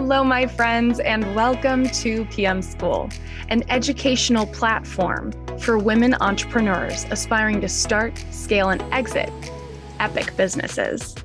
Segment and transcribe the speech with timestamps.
[0.00, 3.10] Hello, my friends, and welcome to PM School,
[3.48, 9.28] an educational platform for women entrepreneurs aspiring to start, scale, and exit
[9.98, 11.16] epic businesses.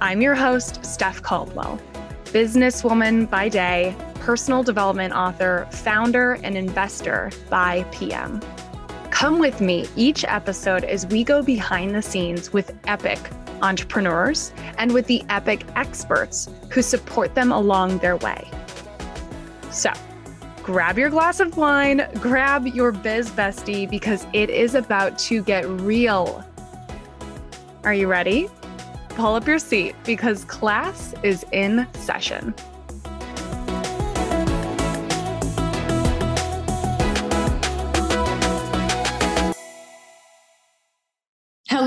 [0.00, 1.78] I'm your host, Steph Caldwell,
[2.24, 8.40] businesswoman by day, personal development author, founder, and investor by PM.
[9.10, 13.20] Come with me each episode as we go behind the scenes with epic
[13.62, 18.48] entrepreneurs, and with the epic experts who support them along their way.
[19.70, 19.92] So,
[20.62, 25.68] grab your glass of wine, grab your biz bestie, because it is about to get
[25.68, 26.44] real.
[27.84, 28.48] Are you ready?
[29.10, 32.54] Pull up your seat because class is in session.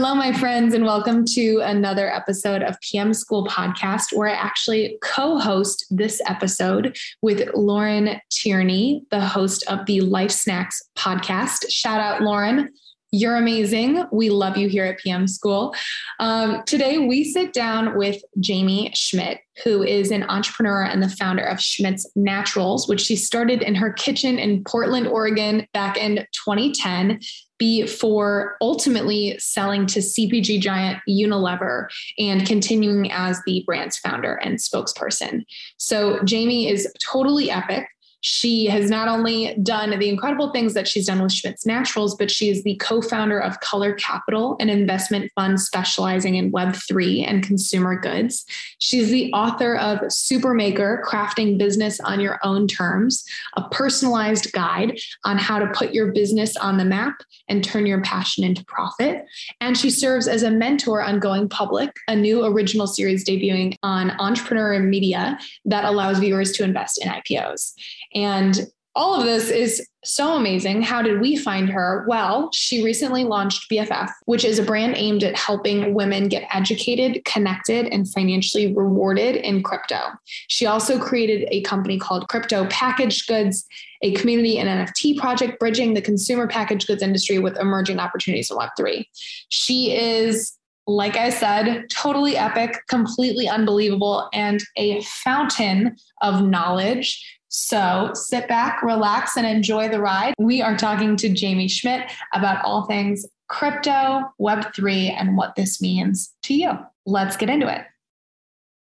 [0.01, 4.97] Hello, my friends, and welcome to another episode of PM School Podcast, where I actually
[5.01, 11.69] co host this episode with Lauren Tierney, the host of the Life Snacks podcast.
[11.69, 12.69] Shout out, Lauren.
[13.11, 14.05] You're amazing.
[14.13, 15.75] We love you here at PM School.
[16.21, 21.43] Um, today, we sit down with Jamie Schmidt, who is an entrepreneur and the founder
[21.43, 27.19] of Schmidt's Naturals, which she started in her kitchen in Portland, Oregon back in 2010
[27.59, 35.43] before ultimately selling to CPG giant Unilever and continuing as the brand's founder and spokesperson.
[35.77, 37.87] So Jamie is totally epic.
[38.21, 42.29] She has not only done the incredible things that she's done with Schmidt's Naturals, but
[42.29, 47.43] she is the co founder of Color Capital, an investment fund specializing in Web3 and
[47.43, 48.45] consumer goods.
[48.79, 53.23] She's the author of Supermaker Crafting Business on Your Own Terms,
[53.55, 58.01] a personalized guide on how to put your business on the map and turn your
[58.01, 59.25] passion into profit.
[59.61, 64.11] And she serves as a mentor on Going Public, a new original series debuting on
[64.19, 67.73] Entrepreneur Media that allows viewers to invest in IPOs.
[68.13, 70.81] And all of this is so amazing.
[70.81, 72.05] How did we find her?
[72.07, 77.23] Well, she recently launched BFF, which is a brand aimed at helping women get educated,
[77.25, 79.99] connected, and financially rewarded in crypto.
[80.47, 83.65] She also created a company called Crypto Packaged Goods,
[84.01, 88.57] a community and NFT project bridging the consumer packaged goods industry with emerging opportunities in
[88.57, 89.05] Web3.
[89.49, 90.55] She is
[90.87, 98.83] like I said, totally epic, completely unbelievable, and a fountain of knowledge so sit back,
[98.83, 100.33] relax, and enjoy the ride.
[100.37, 106.33] We are talking to Jamie Schmidt about all things crypto, Web3, and what this means
[106.43, 106.71] to you.
[107.05, 107.85] Let's get into it.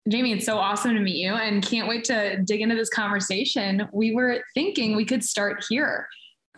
[0.09, 3.89] Jamie, it's so awesome to meet you and can't wait to dig into this conversation.
[3.93, 6.09] We were thinking we could start here.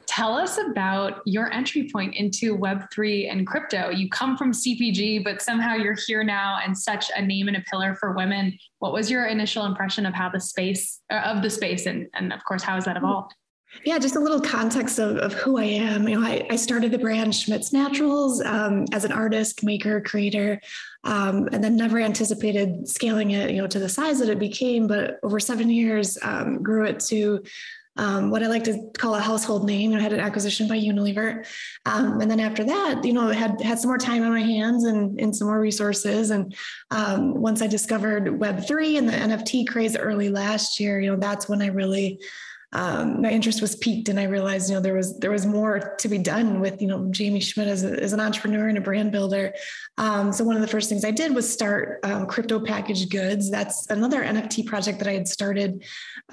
[0.06, 3.90] Tell us about your entry point into Web3 and crypto.
[3.90, 7.60] You come from CPG, but somehow you're here now and such a name and a
[7.62, 8.56] pillar for women.
[8.78, 12.32] What was your initial impression of how the space, uh, of the space, and, and
[12.32, 13.34] of course, how has that evolved?
[13.84, 16.08] Yeah, just a little context of, of who I am.
[16.08, 20.60] You know, I, I started the brand Schmidt's Naturals um, as an artist, maker, creator,
[21.04, 24.86] um, and then never anticipated scaling it, you know, to the size that it became.
[24.86, 27.42] But over seven years, um, grew it to
[27.96, 29.94] um, what I like to call a household name.
[29.94, 31.46] I had an acquisition by Unilever,
[31.86, 34.84] um, and then after that, you know, had had some more time on my hands
[34.84, 36.30] and, and some more resources.
[36.30, 36.54] And
[36.90, 41.16] um, once I discovered Web three and the NFT craze early last year, you know,
[41.16, 42.20] that's when I really
[42.76, 45.96] um, my interest was piqued and I realized, you know, there was there was more
[45.96, 48.82] to be done with, you know, Jamie Schmidt as, a, as an entrepreneur and a
[48.82, 49.54] brand builder.
[49.96, 53.50] Um, so one of the first things I did was start um, crypto packaged goods.
[53.50, 55.84] That's another NFT project that I had started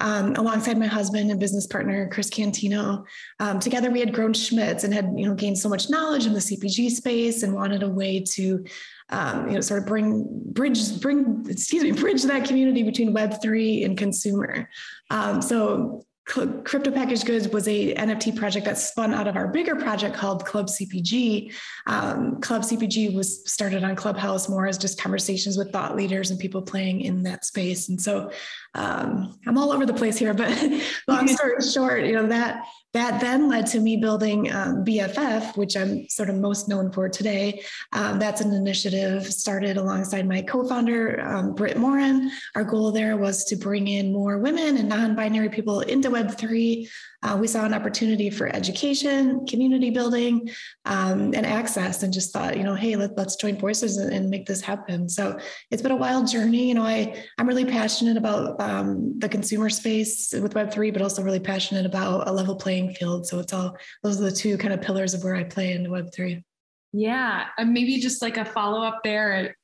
[0.02, 3.06] um, alongside my husband and business partner Chris Cantino.
[3.40, 6.34] Um, together, we had grown Schmidt's and had, you know, gained so much knowledge in
[6.34, 8.62] the CPG space and wanted a way to
[9.08, 13.40] um, you know, sort of bring bridge, bring, excuse me, bridge that community between Web
[13.40, 14.68] three and consumer.
[15.10, 19.76] Um, so Crypto Packaged Goods was a NFT project that spun out of our bigger
[19.76, 21.52] project called Club CPG.
[21.86, 26.40] Um, Club CPG was started on Clubhouse more as just conversations with thought leaders and
[26.40, 27.90] people playing in that space.
[27.90, 28.30] And so
[28.74, 30.50] um, I'm all over the place here, but
[31.08, 35.76] long story short, you know that that then led to me building um, BFF, which
[35.76, 37.62] I'm sort of most known for today.
[37.92, 42.30] Um, that's an initiative started alongside my co-founder um, Britt Morin.
[42.54, 46.88] Our goal there was to bring in more women and non-binary people into Web three
[47.24, 50.50] uh, we saw an opportunity for education, community building,
[50.84, 54.28] um, and access, and just thought, you know, hey, let, us join forces and, and,
[54.28, 55.08] make this happen.
[55.08, 55.38] So
[55.70, 56.68] it's been a wild journey.
[56.68, 61.00] You know, I I'm really passionate about um, the consumer space with Web three, but
[61.00, 63.26] also really passionate about a level playing field.
[63.26, 65.90] So it's all those are the two kind of pillars of where I play in
[65.90, 66.44] Web three.
[66.92, 69.54] Yeah, and maybe just like a follow up there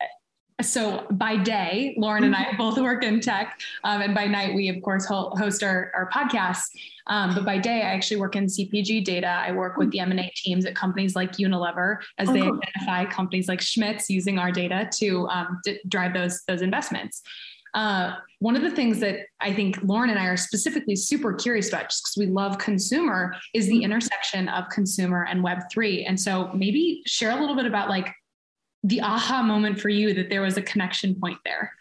[0.63, 4.69] so by day, Lauren and I both work in tech, um, and by night we
[4.69, 6.65] of course host our, our podcasts.
[7.07, 9.27] Um, but by day, I actually work in CPG data.
[9.27, 13.49] I work with the M&A teams at companies like Unilever as oh, they identify companies
[13.49, 17.23] like Schmidt's using our data to, um, to drive those those investments.
[17.75, 21.69] Uh, one of the things that I think Lauren and I are specifically super curious
[21.69, 26.05] about, just because we love consumer, is the intersection of consumer and Web3.
[26.07, 28.13] And so maybe share a little bit about like
[28.83, 31.73] the aha moment for you that there was a connection point there.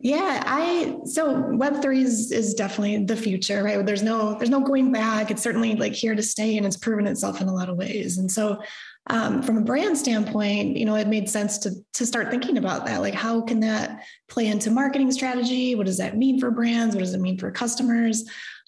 [0.00, 3.84] Yeah, I so web 3 is is definitely the future, right?
[3.84, 5.32] There's no there's no going back.
[5.32, 8.18] It's certainly like here to stay and it's proven itself in a lot of ways.
[8.18, 8.62] And so
[9.10, 12.84] um, from a brand standpoint, you know, it made sense to to start thinking about
[12.86, 13.00] that.
[13.00, 15.74] Like, how can that play into marketing strategy?
[15.74, 16.94] What does that mean for brands?
[16.94, 18.24] What does it mean for customers?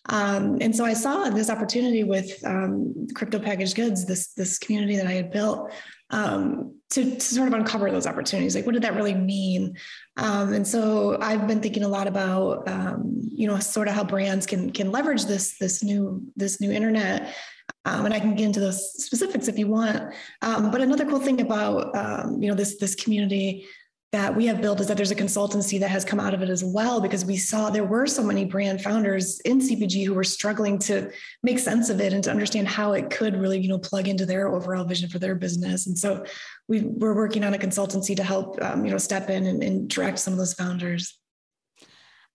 [0.08, 4.96] Um, and so I saw this opportunity with um, crypto packaged goods, this this community
[4.96, 5.72] that I had built,
[6.10, 8.54] um, to, to, sort of uncover those opportunities.
[8.54, 9.76] Like, what did that really mean?
[10.16, 14.04] Um, and so I've been thinking a lot about, um, you know, sort of how
[14.04, 17.34] brands can can leverage this this new this new internet
[17.84, 20.14] um, and I can get into those specifics if you want.
[20.42, 23.66] Um, but another cool thing about um, you know this this community
[24.12, 26.48] that we have built is that there's a consultancy that has come out of it
[26.48, 30.24] as well because we saw there were so many brand founders in CPG who were
[30.24, 31.12] struggling to
[31.44, 34.26] make sense of it and to understand how it could really you know plug into
[34.26, 35.86] their overall vision for their business.
[35.86, 36.24] And so
[36.68, 39.88] we we're working on a consultancy to help um, you know step in and, and
[39.88, 41.19] direct some of those founders.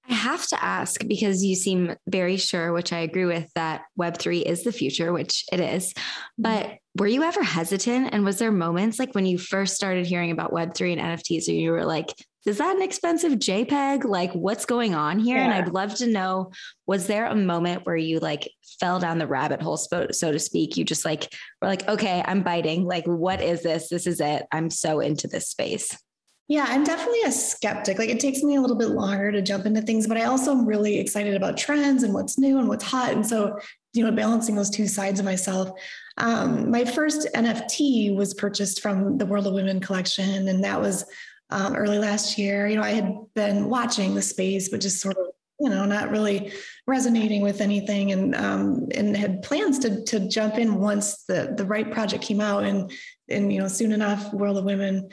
[0.09, 4.43] I have to ask because you seem very sure, which I agree with, that Web3
[4.43, 5.93] is the future, which it is.
[6.37, 6.75] But mm-hmm.
[6.99, 8.09] were you ever hesitant?
[8.11, 11.55] And was there moments like when you first started hearing about Web3 and NFTs, where
[11.55, 12.13] you were like,
[12.45, 14.03] is that an expensive JPEG?
[14.03, 15.37] Like, what's going on here?
[15.37, 15.45] Yeah.
[15.45, 16.51] And I'd love to know
[16.85, 20.37] was there a moment where you like fell down the rabbit hole, so, so to
[20.37, 20.77] speak?
[20.77, 22.85] You just like were like, okay, I'm biting.
[22.85, 23.89] Like, what is this?
[23.89, 24.45] This is it.
[24.51, 25.97] I'm so into this space.
[26.47, 27.97] Yeah, I'm definitely a skeptic.
[27.97, 30.51] Like it takes me a little bit longer to jump into things, but I also
[30.51, 33.13] am really excited about trends and what's new and what's hot.
[33.13, 33.57] And so,
[33.93, 35.71] you know, balancing those two sides of myself.
[36.17, 41.05] Um, my first NFT was purchased from the World of Women collection, and that was
[41.49, 42.67] um, early last year.
[42.67, 45.25] You know, I had been watching the space, but just sort of,
[45.59, 46.53] you know, not really
[46.85, 51.65] resonating with anything, and um, and had plans to to jump in once the the
[51.65, 52.91] right project came out, and
[53.29, 55.09] and you know, soon enough, World of Women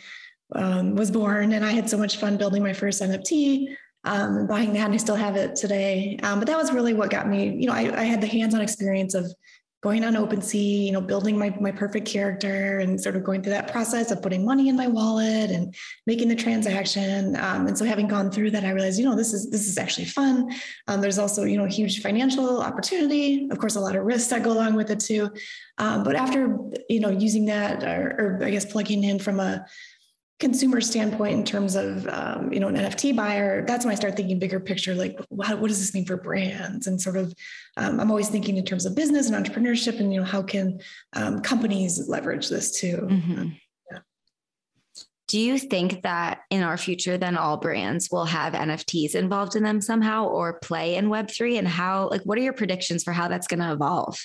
[0.55, 4.73] um, was born, and I had so much fun building my first NFT, um, buying
[4.75, 6.19] that, and I still have it today.
[6.23, 7.57] Um, but that was really what got me.
[7.57, 9.27] You know, I, I had the hands-on experience of
[9.83, 13.53] going on OpenSea, you know, building my my perfect character, and sort of going through
[13.53, 15.75] that process of putting money in my wallet and
[16.07, 17.37] making the transaction.
[17.37, 19.79] Um, and so, having gone through that, I realized, you know, this is this is
[19.79, 20.51] actually fun.
[20.89, 23.49] Um, there's also, you know, huge financial opportunity.
[23.51, 25.31] Of course, a lot of risks that go along with it too.
[25.79, 26.59] Um, but after,
[26.89, 29.67] you know, using that, or, or I guess plugging in from a
[30.43, 34.17] consumer standpoint in terms of um, you know an nft buyer that's when i start
[34.17, 37.33] thinking bigger picture like what, what does this mean for brands and sort of
[37.77, 40.81] um, i'm always thinking in terms of business and entrepreneurship and you know how can
[41.13, 43.51] um, companies leverage this too mm-hmm.
[43.93, 43.99] yeah.
[45.29, 49.63] do you think that in our future then all brands will have nfts involved in
[49.63, 53.29] them somehow or play in web3 and how like what are your predictions for how
[53.29, 54.19] that's going to evolve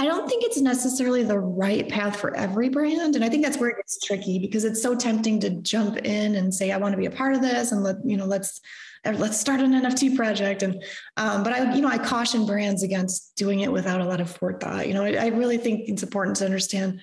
[0.00, 3.16] I don't think it's necessarily the right path for every brand.
[3.16, 6.36] And I think that's where it gets tricky because it's so tempting to jump in
[6.36, 8.60] and say, I want to be a part of this and let, you know, let's
[9.04, 10.62] let's start an NFT project.
[10.62, 10.82] And
[11.16, 14.30] um, but I, you know, I caution brands against doing it without a lot of
[14.30, 14.86] forethought.
[14.86, 17.00] You know, I, I really think it's important to understand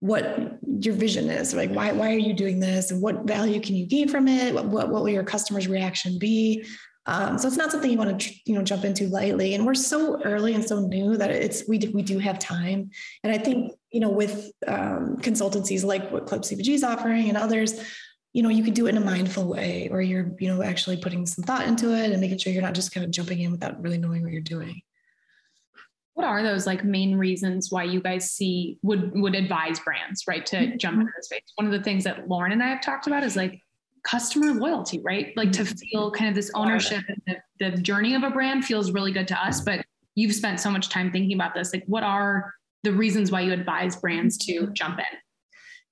[0.00, 3.74] what your vision is like why why are you doing this and what value can
[3.74, 6.64] you gain from it what, what, what will your customers reaction be
[7.08, 9.54] um, so it's not something you want to you know jump into lightly.
[9.54, 12.90] And we're so early and so new that it's we do, we do have time.
[13.24, 17.38] And I think you know with um, consultancies like what Club CPG is offering and
[17.38, 17.80] others,
[18.34, 20.98] you know you can do it in a mindful way, where you're you know actually
[20.98, 23.52] putting some thought into it and making sure you're not just kind of jumping in
[23.52, 24.82] without really knowing what you're doing
[26.12, 30.44] what are those like main reasons why you guys see would would advise brands right
[30.44, 30.76] to mm-hmm.
[30.76, 33.22] jump into the space one of the things that lauren and i have talked about
[33.22, 33.62] is like
[34.08, 35.36] customer loyalty, right?
[35.36, 35.76] Like to mm-hmm.
[35.76, 39.28] feel kind of this ownership and the, the journey of a brand feels really good
[39.28, 39.60] to us.
[39.60, 39.84] But
[40.14, 41.72] you've spent so much time thinking about this.
[41.72, 42.52] Like, what are
[42.84, 44.72] the reasons why you advise brands to mm-hmm.
[44.72, 45.18] jump in?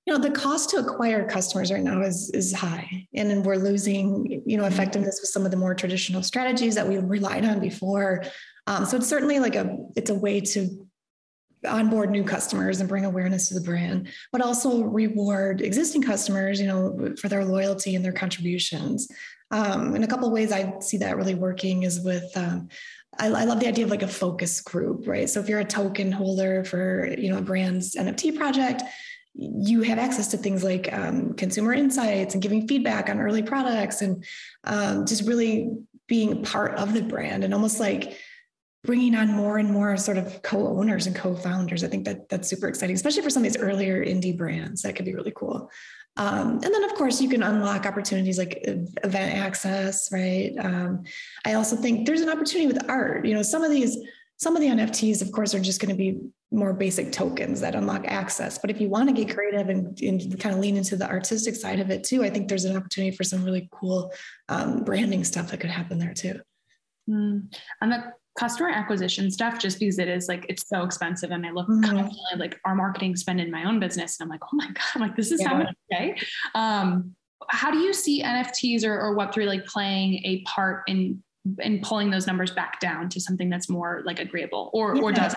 [0.05, 3.57] You know, the cost to acquire customers right now is is high, and then we're
[3.57, 4.73] losing you know mm-hmm.
[4.73, 8.23] effectiveness with some of the more traditional strategies that we relied on before.
[8.67, 10.86] Um, so it's certainly like a it's a way to
[11.65, 16.67] onboard new customers and bring awareness to the brand, but also reward existing customers, you
[16.67, 19.07] know, for their loyalty and their contributions.
[19.51, 22.67] Um, and a couple ways I see that really working is with, um,
[23.17, 25.29] I, I, love the idea of like a focus group, right?
[25.29, 28.83] So if you're a token holder for, you know, a brand's NFT project,
[29.33, 34.01] you have access to things like um, consumer insights and giving feedback on early products
[34.01, 34.25] and
[34.65, 35.69] um, just really
[36.07, 38.17] being part of the brand and almost like
[38.83, 41.83] bringing on more and more sort of co-owners and co-founders.
[41.83, 44.81] I think that that's super exciting, especially for some of these earlier indie brands.
[44.81, 45.69] That could be really cool.
[46.17, 50.51] Um, and then, of course, you can unlock opportunities like event access, right?
[50.59, 51.03] Um,
[51.45, 53.25] I also think there's an opportunity with art.
[53.25, 53.97] You know, some of these,
[54.37, 56.19] some of the NFTs, of course, are just going to be
[56.51, 58.57] more basic tokens that unlock access.
[58.57, 61.55] But if you want to get creative and, and, kind of lean into the artistic
[61.55, 64.11] side of it too, I think there's an opportunity for some really cool
[64.49, 66.39] um, branding stuff that could happen there too.
[67.09, 67.53] Mm.
[67.81, 71.51] And the customer acquisition stuff, just because it is like it's so expensive, and I
[71.51, 71.83] look mm-hmm.
[71.83, 75.01] constantly like our marketing spend in my own business, and I'm like, oh my god,
[75.01, 75.49] like this is yeah.
[75.49, 76.17] how much I pay.
[76.55, 77.15] Um,
[77.49, 81.23] how do you see NFTs or, or Web three like playing a part in
[81.59, 85.01] in pulling those numbers back down to something that's more like agreeable, or yeah.
[85.01, 85.35] or does?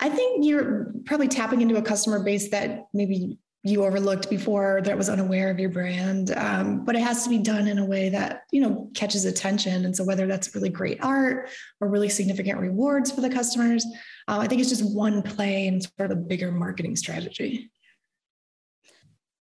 [0.00, 4.96] I think you're probably tapping into a customer base that maybe you overlooked before that
[4.96, 6.30] was unaware of your brand.
[6.36, 9.84] Um, but it has to be done in a way that you know catches attention.
[9.84, 11.48] And so whether that's really great art
[11.80, 13.84] or really significant rewards for the customers
[14.28, 17.70] uh, i think it's just one play in sort of a bigger marketing strategy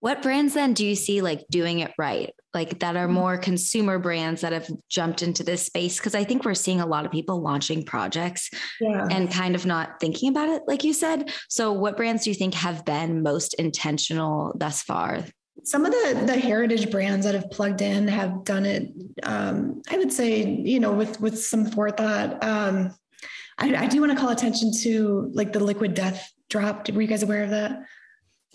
[0.00, 2.32] what brands then do you see like doing it right?
[2.52, 3.14] Like that are mm-hmm.
[3.14, 5.98] more consumer brands that have jumped into this space?
[5.98, 9.06] Because I think we're seeing a lot of people launching projects yeah.
[9.10, 11.30] and kind of not thinking about it, like you said.
[11.48, 15.24] So, what brands do you think have been most intentional thus far?
[15.64, 18.88] Some of the the heritage brands that have plugged in have done it.
[19.22, 22.42] Um, I would say, you know, with with some forethought.
[22.42, 22.94] Um,
[23.58, 26.88] I, I do want to call attention to like the Liquid Death drop.
[26.90, 27.82] Were you guys aware of that?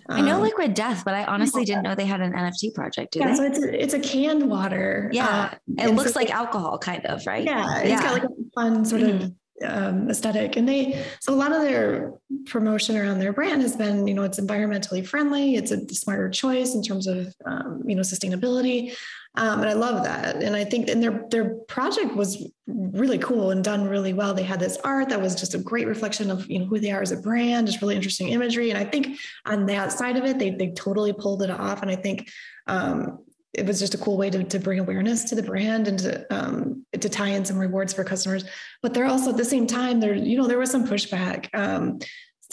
[0.07, 3.13] I know um, Liquid Death, but I honestly didn't know they had an NFT project.
[3.13, 3.35] Do yeah, they?
[3.35, 5.09] so it's a, it's a canned water.
[5.11, 7.43] Yeah, um, it looks so like alcohol, kind of, right?
[7.43, 9.23] Yeah, it's got like a fun sort mm-hmm.
[9.25, 9.33] of
[9.63, 10.57] um, aesthetic.
[10.57, 12.13] And they, so a lot of their
[12.45, 15.55] promotion around their brand has been, you know, it's environmentally friendly.
[15.55, 18.95] It's a smarter choice in terms of, um, you know, sustainability.
[19.37, 20.41] Um, and I love that.
[20.41, 24.33] And I think, and their, their project was really cool and done really well.
[24.33, 26.91] They had this art that was just a great reflection of, you know, who they
[26.91, 28.69] are as a brand, just really interesting imagery.
[28.69, 31.81] And I think on that side of it, they, they totally pulled it off.
[31.81, 32.29] And I think,
[32.67, 33.19] um,
[33.57, 36.25] it was just a cool way to, to bring awareness to the brand and to
[36.29, 38.43] um, to tie in some rewards for customers.
[38.81, 41.47] But they're also at the same time there you know there was some pushback.
[41.53, 41.99] Um,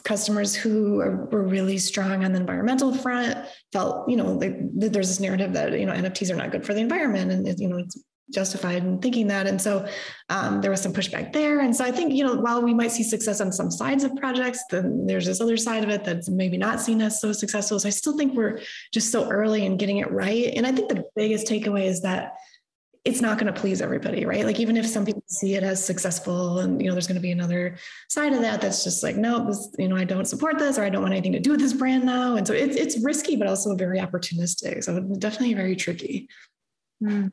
[0.04, 0.96] customers who
[1.30, 3.38] were really strong on the environmental front
[3.72, 6.74] felt you know like there's this narrative that you know NFTs are not good for
[6.74, 9.46] the environment and you know it's justified in thinking that.
[9.46, 9.86] And so
[10.28, 11.60] um, there was some pushback there.
[11.60, 14.16] And so I think, you know, while we might see success on some sides of
[14.16, 17.78] projects, then there's this other side of it that's maybe not seen as so successful.
[17.78, 18.60] So I still think we're
[18.92, 20.52] just so early in getting it right.
[20.56, 22.32] And I think the biggest takeaway is that
[23.04, 24.44] it's not going to please everybody, right?
[24.44, 27.22] Like even if some people see it as successful and you know there's going to
[27.22, 27.76] be another
[28.08, 30.84] side of that that's just like no, this, you know I don't support this or
[30.84, 33.36] I don't want anything to do with this brand now, and so it's it's risky
[33.36, 34.84] but also very opportunistic.
[34.84, 36.28] So definitely very tricky.
[37.02, 37.32] Mm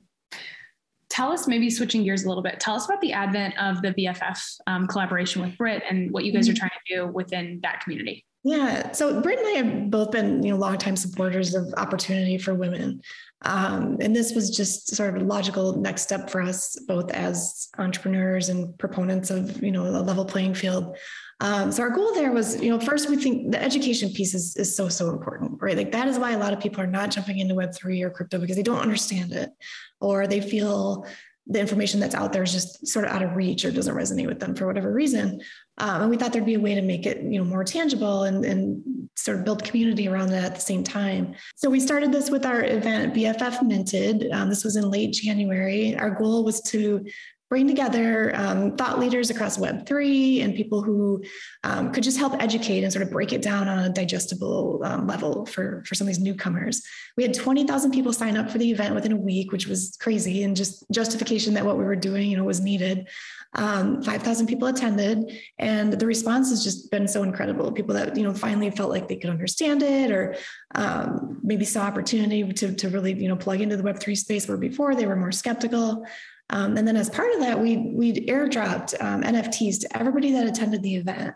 [1.10, 3.94] tell us, maybe switching gears a little bit, tell us about the advent of the
[3.94, 6.60] BFF um, collaboration with Britt and what you guys are mm-hmm.
[6.60, 8.26] trying to do within that community.
[8.44, 12.54] Yeah, so Britt and I have both been, you know, longtime supporters of opportunity for
[12.54, 13.02] women,
[13.44, 17.70] um, and this was just sort of a logical next step for us, both as
[17.78, 20.98] entrepreneurs and proponents of, you know, a level playing field.
[21.42, 24.58] Um, so our goal there was, you know, first we think the education piece is,
[24.58, 25.78] is so, so important, right?
[25.78, 28.40] Like that is why a lot of people are not jumping into Web3 or crypto
[28.40, 29.50] because they don't understand it
[30.02, 31.06] or they feel
[31.50, 34.28] the information that's out there is just sort of out of reach or doesn't resonate
[34.28, 35.42] with them for whatever reason.
[35.80, 38.24] Um, and we thought there'd be a way to make it, you know, more tangible
[38.24, 41.34] and, and sort of build community around that at the same time.
[41.56, 44.32] So we started this with our event BFF Minted.
[44.32, 45.98] Um, this was in late January.
[45.98, 47.04] Our goal was to
[47.50, 51.24] bring together um, thought leaders across Web3 and people who
[51.64, 55.08] um, could just help educate and sort of break it down on a digestible um,
[55.08, 56.84] level for, for some of these newcomers.
[57.18, 60.44] We had 20,000 people sign up for the event within a week, which was crazy
[60.44, 63.08] and just justification that what we were doing, you know, was needed.
[63.56, 67.72] Um, 5,000 people attended and the response has just been so incredible.
[67.72, 70.36] People that, you know, finally felt like they could understand it or
[70.76, 74.58] um, maybe saw opportunity to, to really, you know, plug into the Web3 space where
[74.58, 76.06] before they were more skeptical.
[76.50, 80.48] Um, and then as part of that, we we airdropped um, NFTs to everybody that
[80.48, 81.36] attended the event.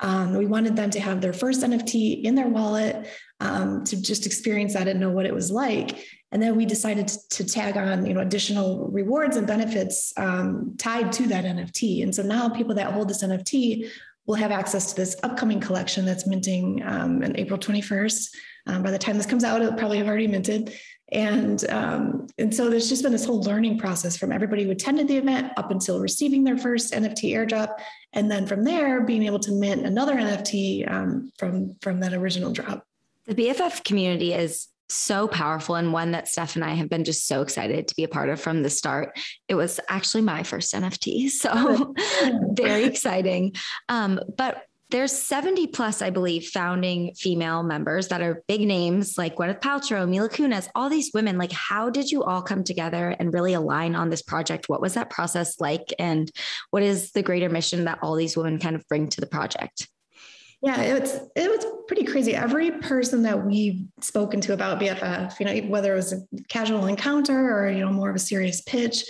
[0.00, 3.08] Um, we wanted them to have their first NFT in their wallet
[3.40, 6.04] um, to just experience that and know what it was like.
[6.32, 10.74] And then we decided to, to tag on, you know, additional rewards and benefits um,
[10.78, 12.02] tied to that NFT.
[12.02, 13.90] And so now people that hold this NFT
[14.26, 18.28] will have access to this upcoming collection that's minting um, on April 21st.
[18.66, 20.72] by the time this comes out, it'll probably have already minted.
[21.12, 25.08] And, um, and so there's just been this whole learning process from everybody who attended
[25.08, 27.74] the event up until receiving their first NFT airdrop.
[28.14, 32.52] And then from there, being able to mint another NFT um, from, from that original
[32.52, 32.86] drop.
[33.26, 37.26] The BFF community is so powerful and one that Steph and I have been just
[37.26, 39.18] so excited to be a part of from the start.
[39.48, 41.94] It was actually my first NFT, so
[42.52, 43.54] very exciting.
[43.88, 49.36] Um, but there's 70 plus, I believe, founding female members that are big names like
[49.36, 51.38] Gwyneth Paltrow, Mila Kunis, all these women.
[51.38, 54.68] Like, how did you all come together and really align on this project?
[54.68, 55.94] What was that process like?
[55.98, 56.30] And
[56.70, 59.88] what is the greater mission that all these women kind of bring to the project?
[60.60, 62.36] Yeah, it was it was pretty crazy.
[62.36, 66.86] Every person that we've spoken to about BFF, you know, whether it was a casual
[66.86, 69.04] encounter or you know more of a serious pitch,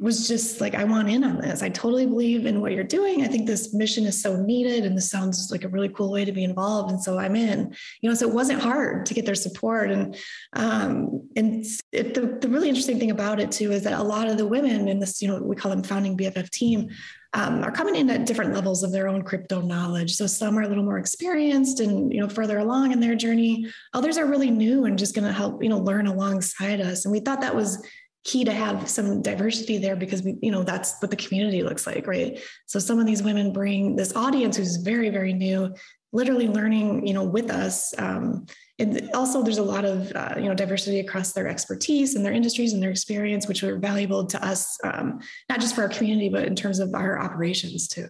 [0.00, 1.62] was just like, I want in on this.
[1.62, 3.22] I totally believe in what you're doing.
[3.22, 6.24] I think this mission is so needed and this sounds like a really cool way
[6.24, 6.90] to be involved.
[6.90, 9.90] And so I'm in, you know, so it wasn't hard to get their support.
[9.90, 10.16] And,
[10.54, 14.26] um, and it, the, the really interesting thing about it too, is that a lot
[14.26, 16.88] of the women in this, you know, we call them founding BFF team,
[17.32, 20.14] um, are coming in at different levels of their own crypto knowledge.
[20.14, 23.66] So some are a little more experienced and you know further along in their journey.
[23.94, 27.04] Others are really new and just going to help you know learn alongside us.
[27.04, 27.86] And we thought that was
[28.24, 31.86] key to have some diversity there because we, you know, that's what the community looks
[31.86, 32.40] like, right?
[32.66, 35.74] So some of these women bring this audience who's very, very new,
[36.12, 37.94] literally learning, you know, with us.
[37.98, 38.46] Um,
[38.78, 42.32] and also there's a lot of, uh, you know, diversity across their expertise and their
[42.32, 46.28] industries and their experience, which are valuable to us, um, not just for our community,
[46.28, 48.08] but in terms of our operations too.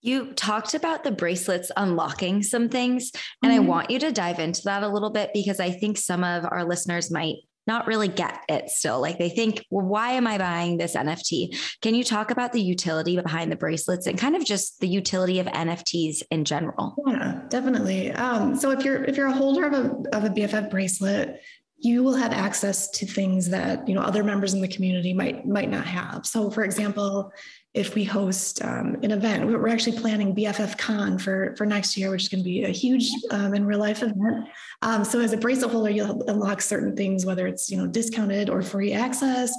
[0.00, 3.10] You talked about the bracelets unlocking some things,
[3.42, 3.62] and mm-hmm.
[3.62, 6.44] I want you to dive into that a little bit because I think some of
[6.44, 9.00] our listeners might not really get it still.
[9.00, 11.56] Like they think, well, why am I buying this NFT?
[11.82, 15.40] Can you talk about the utility behind the bracelets and kind of just the utility
[15.40, 16.94] of NFTs in general?
[17.06, 18.12] Yeah, definitely.
[18.12, 21.40] Um, so if you're if you're a holder of a of a BFF bracelet,
[21.78, 25.46] you will have access to things that you know other members in the community might
[25.46, 26.26] might not have.
[26.26, 27.32] So, for example,
[27.76, 29.46] if we host um, an event.
[29.46, 32.70] We're actually planning BFF Con for, for next year, which is going to be a
[32.70, 34.48] huge um, in real life event.
[34.80, 38.48] Um, so as a bracelet holder, you'll unlock certain things, whether it's you know discounted
[38.48, 39.54] or free access.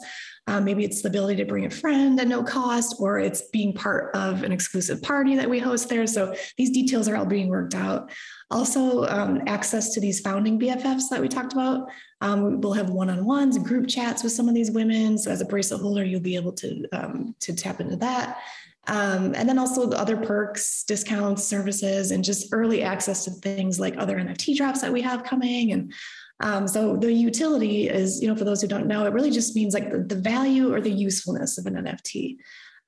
[0.48, 3.74] Um, maybe it's the ability to bring a friend at no cost, or it's being
[3.74, 6.08] part of an exclusive party that we host there.
[6.08, 8.12] So these details are all being worked out.
[8.50, 11.90] Also, um, access to these founding BFFs that we talked about.
[12.22, 15.18] Um, we'll have one-on-ones, group chats with some of these women.
[15.18, 18.40] So as a bracelet holder, you'll be able to um, to tap into that.
[18.88, 23.80] Um, and then also the other perks, discounts, services, and just early access to things
[23.80, 25.74] like other NFT drops that we have coming.
[25.74, 25.94] And
[26.40, 29.56] um, so the utility is, you know, for those who don't know, it really just
[29.56, 32.38] means like the, the value or the usefulness of an NFT.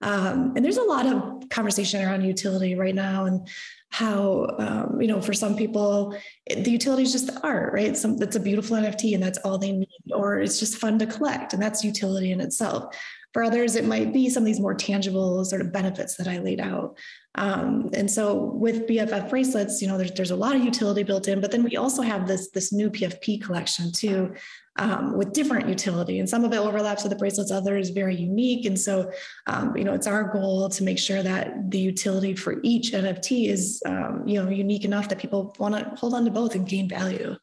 [0.02, 3.26] Um, and there's a lot of conversation around utility right now.
[3.26, 3.48] And
[3.92, 6.16] how um, you know for some people
[6.48, 9.58] the utility is just the art right some that's a beautiful nft and that's all
[9.58, 12.96] they need or it's just fun to collect and that's utility in itself
[13.34, 16.38] for others it might be some of these more tangible sort of benefits that i
[16.40, 16.98] laid out
[17.36, 21.28] um, and so with bff bracelets you know there's, there's a lot of utility built
[21.28, 24.34] in but then we also have this this new pfp collection too
[24.80, 26.20] um, with different utility.
[26.20, 28.66] And some of it overlaps with the bracelets, others very unique.
[28.66, 29.12] And so,
[29.46, 33.50] um, you know, it's our goal to make sure that the utility for each NFT
[33.50, 36.68] is, um, you know, unique enough that people want to hold on to both and
[36.68, 37.36] gain value.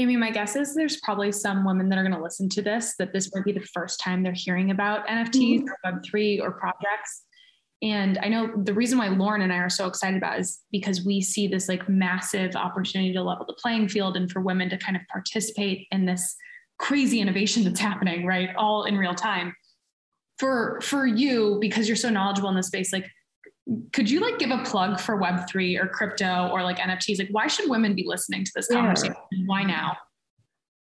[0.00, 2.94] Amy, my guess is there's probably some women that are going to listen to this
[2.98, 5.68] that this might be the first time they're hearing about NFTs mm-hmm.
[5.68, 7.24] or Web3 or projects.
[7.82, 11.04] And I know the reason why Lauren and I are so excited about is because
[11.04, 14.78] we see this like massive opportunity to level the playing field and for women to
[14.78, 16.36] kind of participate in this
[16.78, 18.50] crazy innovation that's happening, right?
[18.56, 19.54] All in real time.
[20.38, 23.08] For for you, because you're so knowledgeable in this space, like
[23.92, 27.46] could you like give a plug for web3 or crypto or like nfts like why
[27.46, 29.14] should women be listening to this conversation?
[29.30, 29.44] Yeah.
[29.46, 29.96] why now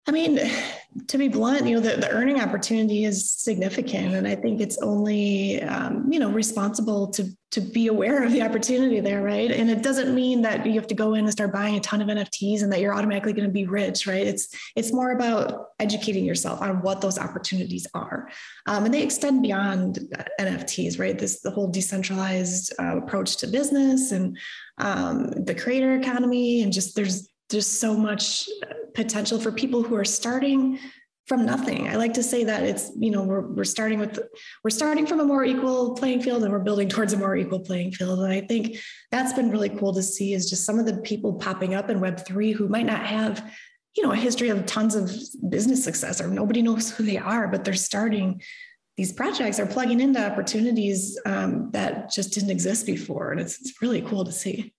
[0.04, 0.40] I mean,
[1.06, 4.14] to be blunt, you know, the, the earning opportunity is significant.
[4.14, 8.42] And I think it's only, um, you know, responsible to, to be aware of the
[8.42, 9.50] opportunity there, right?
[9.52, 12.02] And it doesn't mean that you have to go in and start buying a ton
[12.02, 14.26] of NFTs and that you're automatically going to be rich, right?
[14.26, 18.28] It's, it's more about educating yourself on what those opportunities are.
[18.66, 20.00] Um, and they extend beyond
[20.40, 21.16] NFTs, right?
[21.16, 24.36] This, the whole decentralized uh, approach to business and
[24.78, 28.48] um, the creator economy and just there's, just so much
[28.94, 30.78] potential for people who are starting
[31.26, 31.88] from nothing.
[31.88, 34.18] I like to say that it's, you know, we're, we're starting with,
[34.64, 37.60] we're starting from a more equal playing field and we're building towards a more equal
[37.60, 38.18] playing field.
[38.20, 38.76] And I think
[39.12, 42.00] that's been really cool to see is just some of the people popping up in
[42.00, 43.48] Web3 who might not have,
[43.96, 45.12] you know, a history of tons of
[45.48, 48.42] business success or nobody knows who they are, but they're starting
[48.96, 53.32] these projects are plugging into opportunities um, that just didn't exist before.
[53.32, 54.74] And it's, it's really cool to see.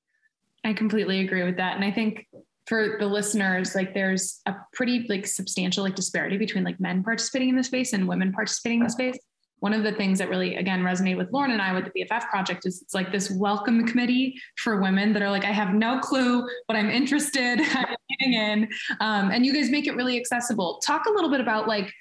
[0.63, 1.76] I completely agree with that.
[1.76, 2.28] And I think
[2.65, 7.49] for the listeners, like there's a pretty like substantial like disparity between like men participating
[7.49, 9.17] in the space and women participating in the space.
[9.60, 12.28] one of the things that really, again, resonated with Lauren and I with the BFF
[12.30, 15.99] project is it's like this welcome committee for women that are like, I have no
[15.99, 17.60] clue, but I'm interested.
[17.73, 18.69] I'm getting in.
[18.99, 20.82] Um, and you guys make it really accessible.
[20.86, 21.93] Talk a little bit about like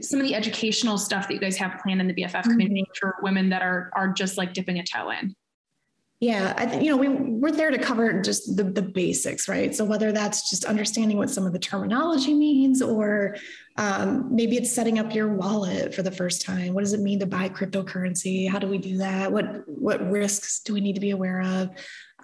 [0.00, 2.50] some of the educational stuff that you guys have planned in the BFF mm-hmm.
[2.50, 5.34] community for women that are are just like dipping a toe in.
[6.18, 9.74] Yeah, I think you know we we're there to cover just the the basics, right?
[9.74, 13.36] So whether that's just understanding what some of the terminology means, or
[13.76, 16.72] um, maybe it's setting up your wallet for the first time.
[16.72, 18.48] What does it mean to buy cryptocurrency?
[18.48, 19.30] How do we do that?
[19.30, 21.68] What what risks do we need to be aware of?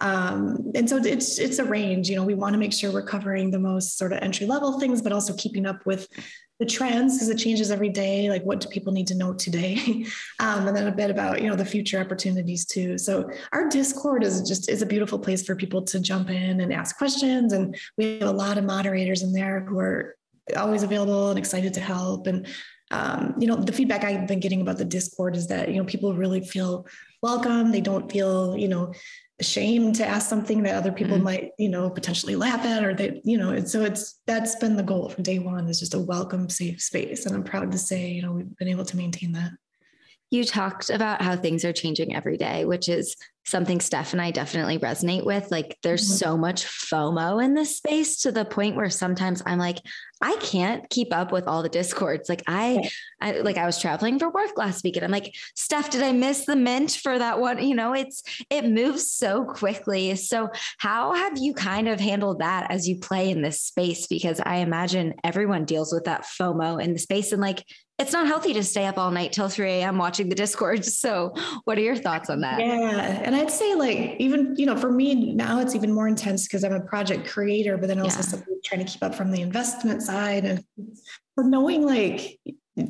[0.01, 2.09] Um, and so it's it's a range.
[2.09, 4.81] You know, we want to make sure we're covering the most sort of entry level
[4.81, 6.09] things, but also keeping up with
[6.63, 10.07] the trends because it changes every day like what do people need to know today?
[10.41, 12.99] Um, and then a bit about you know the future opportunities too.
[12.99, 16.73] So our discord is just is a beautiful place for people to jump in and
[16.73, 17.53] ask questions.
[17.53, 20.17] And we have a lot of moderators in there who are
[20.57, 22.27] always available and excited to help.
[22.27, 22.47] And
[22.91, 25.85] um, you know the feedback i've been getting about the discord is that you know
[25.85, 26.87] people really feel
[27.23, 27.71] welcome.
[27.71, 28.93] They don't feel you know
[29.43, 31.25] ashamed to ask something that other people mm-hmm.
[31.25, 34.77] might you know potentially laugh at or that you know and so it's that's been
[34.77, 37.77] the goal from day one is just a welcome safe space and i'm proud to
[37.77, 39.51] say you know we've been able to maintain that
[40.33, 44.31] you talked about how things are changing every day which is something Steph and I
[44.31, 45.51] definitely resonate with.
[45.51, 46.17] Like there's mm-hmm.
[46.17, 49.79] so much FOMO in this space to the point where sometimes I'm like,
[50.21, 52.29] I can't keep up with all the discords.
[52.29, 52.89] Like I,
[53.21, 56.13] I like I was traveling for work last week and I'm like, Steph, did I
[56.13, 57.63] miss the mint for that one?
[57.63, 60.15] You know, it's it moves so quickly.
[60.15, 64.07] So how have you kind of handled that as you play in this space?
[64.07, 67.65] Because I imagine everyone deals with that FOMO in the space and like
[68.03, 69.97] it's not healthy to stay up all night till 3 a.m.
[69.97, 70.85] watching the Discord.
[70.85, 71.35] So,
[71.65, 72.59] what are your thoughts on that?
[72.61, 73.23] Yeah.
[73.25, 76.65] And I'd say, like, even, you know, for me now, it's even more intense because
[76.65, 78.43] I'm a project creator, but then also yeah.
[78.65, 80.65] trying to keep up from the investment side and
[81.37, 82.39] knowing, like,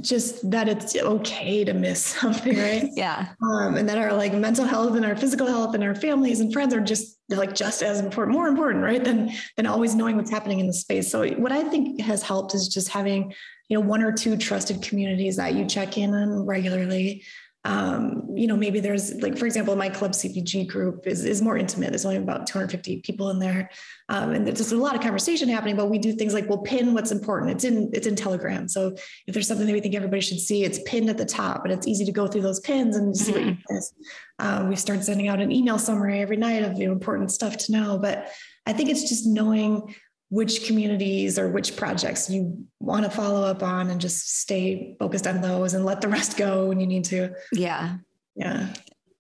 [0.00, 2.88] just that it's okay to miss something, right?
[2.94, 3.28] yeah.
[3.42, 6.52] Um, and that our like mental health and our physical health and our families and
[6.52, 9.02] friends are just like just as important, more important, right?
[9.02, 11.10] Than than always knowing what's happening in the space.
[11.10, 13.34] So what I think has helped is just having
[13.68, 17.24] you know one or two trusted communities that you check in on regularly
[17.64, 21.56] um, you know maybe there's like for example my club cpg group is, is more
[21.56, 21.90] intimate.
[21.90, 23.70] There's only about 250 people in there.
[24.08, 26.58] Um, and there's just a lot of conversation happening but we do things like we'll
[26.58, 27.52] pin what's important.
[27.52, 28.68] It's in it's in telegram.
[28.68, 28.94] So
[29.26, 31.72] if there's something that we think everybody should see it's pinned at the top and
[31.72, 33.46] it's easy to go through those pins and see mm-hmm.
[33.46, 33.92] what you miss.
[34.40, 37.72] Um, we start sending out an email summary every night of the important stuff to
[37.72, 37.98] know.
[37.98, 38.28] But
[38.66, 39.94] i think it's just knowing
[40.32, 45.26] which communities or which projects you want to follow up on and just stay focused
[45.26, 47.30] on those and let the rest go when you need to.
[47.52, 47.98] Yeah.
[48.34, 48.72] Yeah.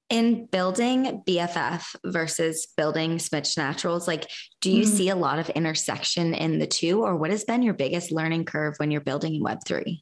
[0.08, 4.30] In building BFF versus building Schmidt's Naturals, like,
[4.62, 4.96] do you mm-hmm.
[4.96, 8.46] see a lot of intersection in the two, or what has been your biggest learning
[8.46, 10.00] curve when you're building in Web3?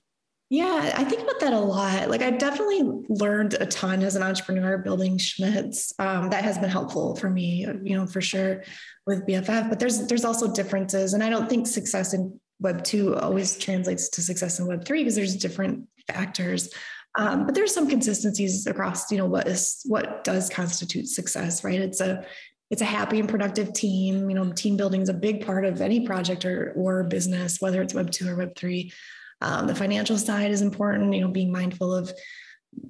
[0.52, 2.10] Yeah, I think about that a lot.
[2.10, 5.92] Like I've definitely learned a ton as an entrepreneur building Schmidt's.
[6.00, 8.64] Um, that has been helpful for me, you know, for sure
[9.06, 9.68] with BFF.
[9.68, 14.08] But there's there's also differences, and I don't think success in Web two always translates
[14.10, 16.74] to success in Web three because there's different factors.
[17.16, 21.80] Um, but there's some consistencies across, you know, what is what does constitute success, right?
[21.80, 22.26] It's a
[22.70, 24.28] it's a happy and productive team.
[24.28, 27.80] You know, team building is a big part of any project or or business, whether
[27.82, 28.92] it's Web two or Web three.
[29.40, 32.12] Um, the financial side is important, you know, being mindful of,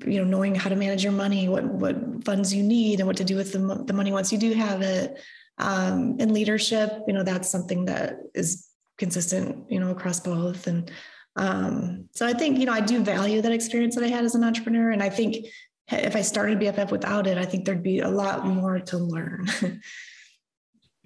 [0.04, 3.16] you know, knowing how to manage your money, what, what funds you need and what
[3.16, 5.18] to do with the, the money once you do have it.
[5.58, 10.66] Um, and leadership, you know, that's something that is consistent, you know, across both.
[10.66, 10.90] And
[11.36, 14.34] um, so I think, you know, I do value that experience that I had as
[14.34, 14.90] an entrepreneur.
[14.90, 15.46] And I think
[15.92, 19.46] if I started BFF without it, I think there'd be a lot more to learn.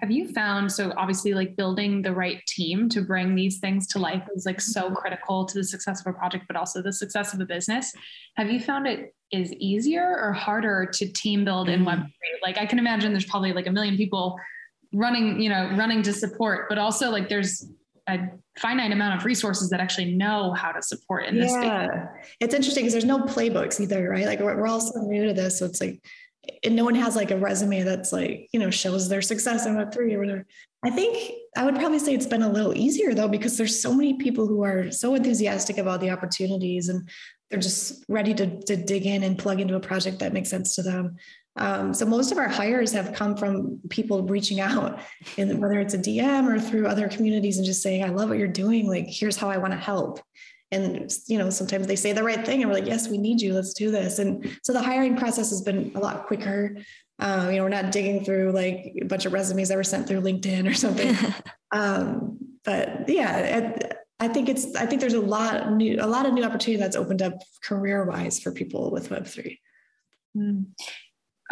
[0.05, 3.99] have you found so obviously like building the right team to bring these things to
[3.99, 4.95] life is like so mm-hmm.
[4.97, 7.91] critical to the success of a project but also the success of a business.
[8.37, 12.05] Have you found it is easier or harder to team build in web3
[12.43, 14.39] like i can imagine there's probably like a million people
[14.93, 17.67] running you know running to support but also like there's
[18.07, 18.19] a
[18.59, 21.87] finite amount of resources that actually know how to support in this yeah.
[21.87, 22.35] Space.
[22.41, 24.27] it's interesting because there's no playbooks either right?
[24.27, 26.03] Like we're, we're all so new to this so it's like
[26.65, 29.75] and no one has like a resume that's like you know shows their success in
[29.75, 30.47] web3 or whatever.
[30.85, 33.95] I think i would probably say it's been a little easier though because there's so
[33.95, 37.09] many people who are so enthusiastic about the opportunities and
[37.51, 40.75] they're just ready to, to dig in and plug into a project that makes sense
[40.75, 41.17] to them.
[41.57, 44.99] Um, so most of our hires have come from people reaching out
[45.39, 48.39] and whether it's a dm or through other communities and just saying i love what
[48.39, 48.89] you're doing.
[48.89, 50.21] Like here's how i want to help
[50.75, 53.41] and you know sometimes they say the right thing and we're like yes we need
[53.41, 56.77] you let's do this and so the hiring process has been a lot quicker
[57.21, 60.07] uh, you know we're not digging through like a bunch of resumes that were sent
[60.07, 61.17] through linkedin or something
[61.73, 66.25] um, but yeah it, I think it's I think there's a lot new a lot
[66.25, 69.61] of new opportunity that's opened up career wise for people with Web three.
[70.37, 70.67] Mm.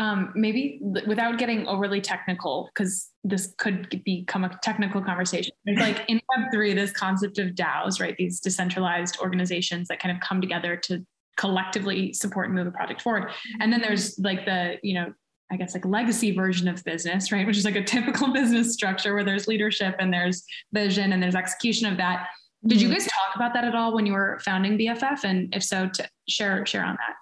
[0.02, 5.52] Um, maybe without getting overly technical, because this could become a technical conversation.
[5.64, 8.16] It's like in Web three, this concept of DAOs, right?
[8.18, 13.00] These decentralized organizations that kind of come together to collectively support and move a project
[13.00, 13.30] forward.
[13.60, 15.14] And then there's like the, you know,
[15.52, 17.46] I guess like legacy version of business, right?
[17.46, 21.36] Which is like a typical business structure where there's leadership and there's vision and there's
[21.36, 22.26] execution of that.
[22.66, 22.94] Did you mm-hmm.
[22.94, 25.22] guys talk about that at all when you were founding BFF?
[25.22, 27.14] And if so, to share share on that.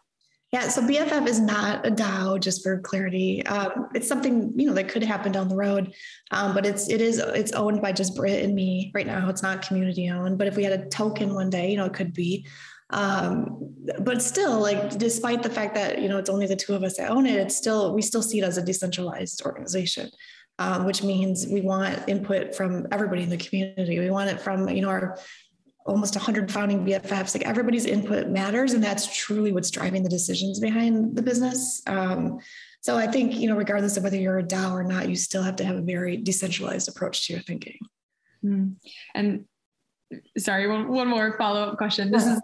[0.53, 3.47] Yeah, so BFF is not a DAO, just for clarity.
[3.47, 5.95] Um, it's something you know that could happen down the road,
[6.33, 9.29] um, but it's it is it's owned by just Britt and me right now.
[9.29, 11.95] It's not community owned, but if we had a token one day, you know, it
[11.95, 12.49] could be.
[12.93, 16.83] Um, but still, like despite the fact that you know it's only the two of
[16.83, 20.11] us that own it, it's still we still see it as a decentralized organization.
[20.59, 23.99] Um, which means we want input from everybody in the community.
[23.99, 25.17] We want it from you know our
[25.87, 28.73] almost 100 founding BFFs, like everybody's input matters.
[28.73, 31.83] And that's truly what's driving the decisions behind the business.
[31.87, 32.38] Um,
[32.81, 35.43] so I think, you know, regardless of whether you're a DAO or not, you still
[35.43, 37.79] have to have a very decentralized approach to your thinking.
[38.45, 38.77] Mm.
[39.14, 39.45] And
[40.38, 42.11] sorry, one, one more follow up question.
[42.11, 42.40] This is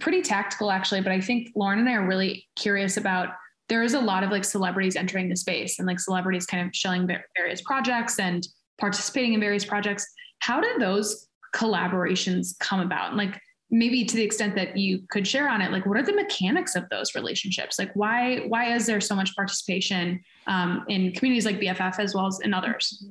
[0.00, 3.30] pretty tactical, actually, but I think Lauren and I are really curious about
[3.68, 6.74] there is a lot of like celebrities entering the space and like celebrities kind of
[6.74, 8.46] showing various projects and
[8.78, 10.06] participating in various projects.
[10.40, 13.08] How do those collaborations come about?
[13.08, 16.02] And like maybe to the extent that you could share on it, like what are
[16.02, 17.78] the mechanics of those relationships?
[17.78, 22.26] Like why why is there so much participation um, in communities like BFF as well
[22.26, 23.04] as in others?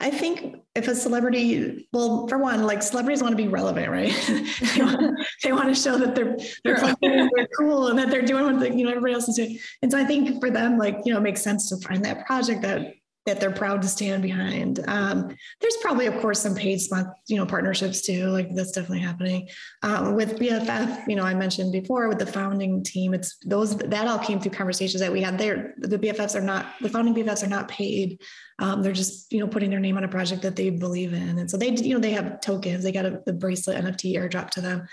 [0.00, 4.12] I think if a celebrity, well, for one, like celebrities want to be relevant, right?
[4.74, 8.44] they, want, they, want, to show that they're they're, they're cool and that they're doing
[8.44, 9.58] what the, you know everybody else is doing.
[9.82, 12.26] And so I think for them, like you know, it makes sense to find that
[12.26, 12.94] project that
[13.28, 14.82] that they're proud to stand behind.
[14.88, 15.28] Um,
[15.60, 18.26] there's probably, of course, some paid, spot, you know, partnerships too.
[18.28, 19.48] Like that's definitely happening
[19.82, 21.06] um, with BFF.
[21.06, 23.12] You know, I mentioned before with the founding team.
[23.12, 25.74] It's those that all came through conversations that we had there.
[25.78, 28.20] The BFFs are not the founding BFFs are not paid.
[28.58, 31.38] Um, they're just you know putting their name on a project that they believe in,
[31.38, 32.82] and so they you know they have tokens.
[32.82, 34.88] They got a, the bracelet NFT airdrop to them.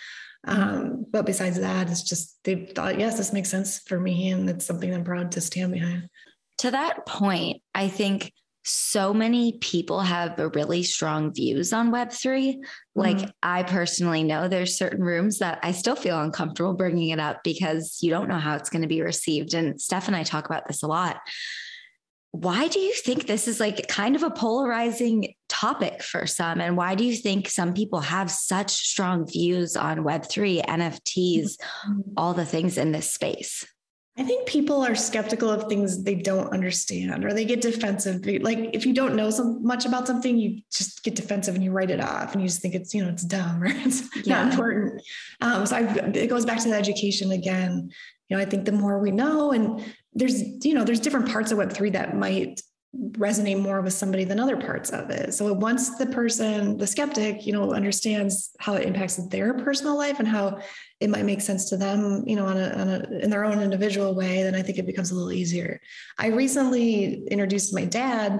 [0.48, 4.50] Um, but besides that, it's just they thought, yes, this makes sense for me, and
[4.50, 6.10] it's something I'm proud to stand behind
[6.60, 8.32] to that point, I think
[8.68, 12.56] so many people have really strong views on Web3.
[12.96, 13.30] Like, mm-hmm.
[13.44, 18.00] I personally know there's certain rooms that I still feel uncomfortable bringing it up because
[18.02, 19.54] you don't know how it's going to be received.
[19.54, 21.18] And Steph and I talk about this a lot.
[22.32, 26.60] Why do you think this is like kind of a polarizing topic for some?
[26.60, 32.02] And why do you think some people have such strong views on Web3, NFTs, mm-hmm.
[32.18, 33.63] all the things in this space?
[34.17, 38.25] I think people are skeptical of things they don't understand or they get defensive.
[38.25, 41.71] Like if you don't know so much about something, you just get defensive and you
[41.71, 44.43] write it off and you just think it's, you know, it's dumb or it's yeah.
[44.43, 45.01] not important.
[45.41, 45.82] Um, so I,
[46.13, 47.89] it goes back to the education again.
[48.30, 51.51] You know, I think the more we know and there's, you know, there's different parts
[51.51, 52.62] of Web3 that might
[53.12, 55.34] resonate more with somebody than other parts of it.
[55.34, 60.19] So once the person, the skeptic, you know, understands how it impacts their personal life
[60.19, 60.62] and how
[61.01, 63.60] it might make sense to them, you know, on a, on a in their own
[63.62, 65.81] individual way, then I think it becomes a little easier.
[66.17, 68.39] I recently introduced my dad.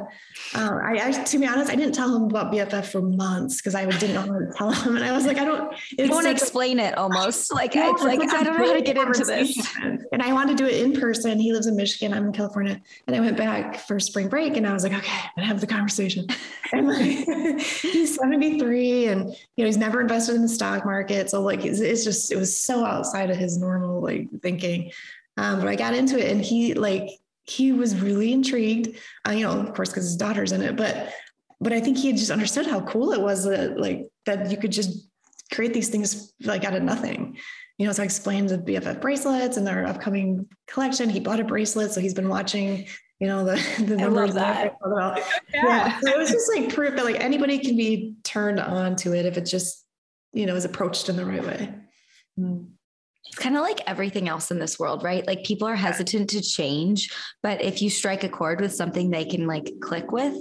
[0.54, 3.76] Uh, I, I, to be honest, I didn't tell him about BFF for months because
[3.76, 5.74] I didn't know how to tell him, and I was like, I don't.
[5.98, 8.82] You want to explain a, it almost like it's like I don't know how to
[8.82, 9.76] get into this.
[10.14, 11.38] And I wanted to do it in person.
[11.40, 12.14] He lives in Michigan.
[12.14, 15.12] I'm in California, and I went back for spring break, and I was like, okay,
[15.12, 16.28] I'm gonna have the conversation.
[16.74, 21.42] And like, he's 73, and you know, he's never invested in the stock market, so
[21.42, 24.92] like, it's, it's just it was so outside of his normal like thinking.
[25.38, 27.10] Um, but I got into it and he like
[27.44, 28.98] he was really intrigued.
[29.28, 31.14] Uh, you know, of course, because his daughter's in it, but
[31.60, 34.58] but I think he had just understood how cool it was that like that you
[34.58, 35.08] could just
[35.54, 37.38] create these things like out of nothing.
[37.78, 41.10] You know, so I explained the BFF bracelets and their upcoming collection.
[41.10, 42.88] He bought a bracelet, so he's been watching
[43.20, 45.16] you know the the numbers that yeah.
[45.54, 46.00] yeah.
[46.00, 49.26] So it was just like proof that like anybody can be turned on to it
[49.26, 49.86] if it just
[50.34, 51.74] you know is approached in the right way
[52.40, 52.68] Mm.
[53.26, 55.26] it's kind of like everything else in this world, right?
[55.26, 57.10] Like people are hesitant to change,
[57.42, 60.36] but if you strike a chord with something they can like click with,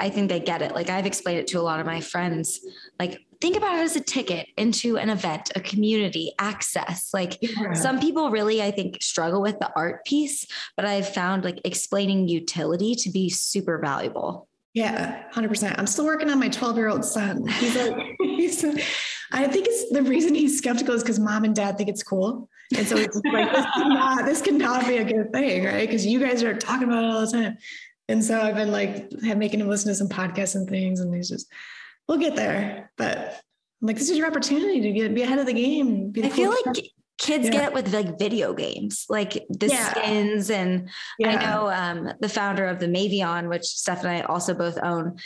[0.00, 0.74] I think they get it.
[0.74, 2.60] Like I've explained it to a lot of my friends.
[2.98, 7.12] Like think about it as a ticket into an event, a community, access.
[7.14, 7.72] Like yeah.
[7.72, 12.28] some people really, I think, struggle with the art piece, but I've found like explaining
[12.28, 14.48] utility to be super valuable.
[14.74, 15.74] Yeah, 100%.
[15.78, 17.46] I'm still working on my 12 year old son.
[17.46, 18.62] He's like, he's,
[19.32, 22.48] I think it's the reason he's skeptical is because mom and dad think it's cool.
[22.76, 25.86] And so it's like, this cannot, this cannot be a good thing, right?
[25.86, 27.58] Because you guys are talking about it all the time.
[28.08, 31.00] And so I've been like, have making him listen to some podcasts and things.
[31.00, 31.50] And he's just,
[32.08, 32.90] we'll get there.
[32.96, 36.12] But I'm like, this is your opportunity to get be ahead of the game.
[36.22, 36.76] I feel like
[37.18, 37.50] kids yeah.
[37.50, 39.90] get it with like video games, like the yeah.
[39.90, 40.50] skins.
[40.50, 41.30] And yeah.
[41.30, 45.16] I know um, the founder of the Mavion, which Steph and I also both own,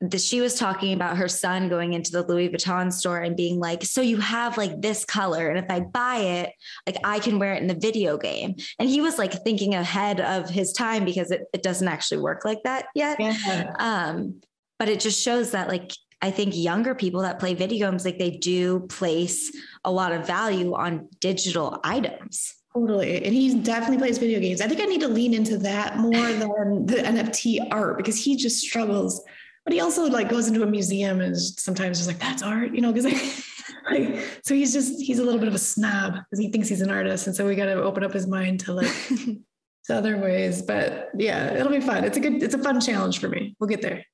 [0.00, 3.58] that she was talking about her son going into the Louis Vuitton store and being
[3.58, 5.50] like, so you have like this color.
[5.50, 6.52] And if I buy it,
[6.86, 8.56] like I can wear it in the video game.
[8.78, 12.46] And he was like thinking ahead of his time because it, it doesn't actually work
[12.46, 13.20] like that yet.
[13.20, 13.74] Yeah.
[13.78, 14.40] Um,
[14.78, 18.18] but it just shows that like I think younger people that play video games, like
[18.18, 22.54] they do place a lot of value on digital items.
[22.74, 23.24] Totally.
[23.24, 24.60] And he definitely plays video games.
[24.60, 28.36] I think I need to lean into that more than the NFT art because he
[28.36, 29.24] just struggles.
[29.64, 32.80] But he also like goes into a museum and sometimes just like, that's art, you
[32.80, 33.04] know, because
[33.90, 36.68] like, like, so he's just, he's a little bit of a snob because he thinks
[36.68, 37.26] he's an artist.
[37.26, 38.92] And so we got to open up his mind to like,
[39.86, 40.62] to other ways.
[40.62, 42.04] But yeah, it'll be fun.
[42.04, 43.54] It's a good, it's a fun challenge for me.
[43.60, 44.04] We'll get there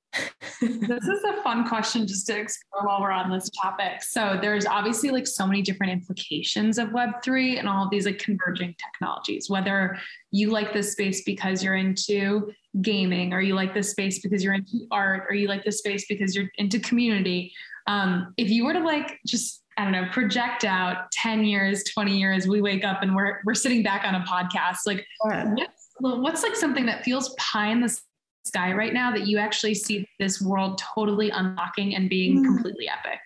[0.61, 4.03] this is a fun question just to explore while we're on this topic.
[4.03, 8.19] So there's obviously like so many different implications of Web3 and all of these like
[8.19, 9.99] converging technologies, whether
[10.31, 12.53] you like this space because you're into
[12.83, 16.07] gaming or you like this space because you're into art or you like this space
[16.09, 17.53] because you're into community.
[17.87, 22.17] Um, if you were to like just I don't know, project out 10 years, 20
[22.17, 24.79] years, we wake up and we're we're sitting back on a podcast.
[24.87, 25.53] Like yeah.
[25.55, 27.99] what's, what's like something that feels pie in the
[28.47, 32.45] sky right now that you actually see this world totally unlocking and being mm.
[32.45, 33.19] completely epic?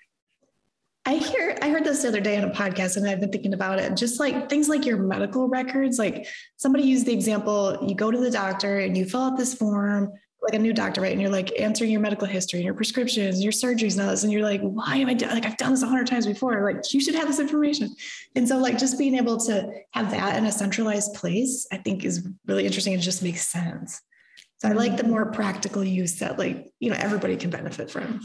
[1.06, 3.54] I hear I heard this the other day on a podcast and I've been thinking
[3.54, 3.96] about it.
[3.96, 8.18] Just like things like your medical records, like somebody used the example, you go to
[8.18, 11.12] the doctor and you fill out this form, like a new doctor, right?
[11.12, 14.24] And you're like answering your medical history and your prescriptions your surgeries and all this.
[14.24, 16.70] And you're like, why am I doing like I've done this a hundred times before?
[16.70, 17.94] Like you should have this information.
[18.36, 22.04] And so like just being able to have that in a centralized place, I think
[22.04, 24.02] is really interesting and just makes sense.
[24.60, 28.20] So I like the more practical use that like, you know, everybody can benefit from.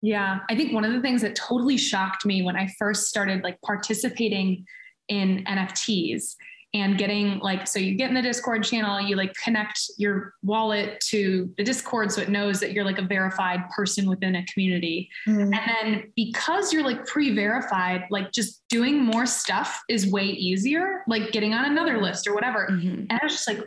[0.00, 0.40] Yeah.
[0.48, 3.60] I think one of the things that totally shocked me when I first started like
[3.62, 4.64] participating
[5.08, 6.34] in NFTs
[6.74, 11.00] and getting like so you get in the discord channel you like connect your wallet
[11.00, 15.08] to the discord so it knows that you're like a verified person within a community
[15.26, 15.52] mm-hmm.
[15.54, 21.32] and then because you're like pre-verified like just doing more stuff is way easier like
[21.32, 23.04] getting on another list or whatever mm-hmm.
[23.08, 23.60] and i was just like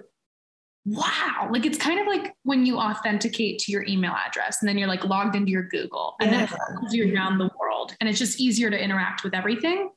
[0.85, 4.77] wow like it's kind of like when you authenticate to your email address and then
[4.77, 6.45] you're like logged into your google and yeah.
[6.47, 9.91] then you around the world and it's just easier to interact with everything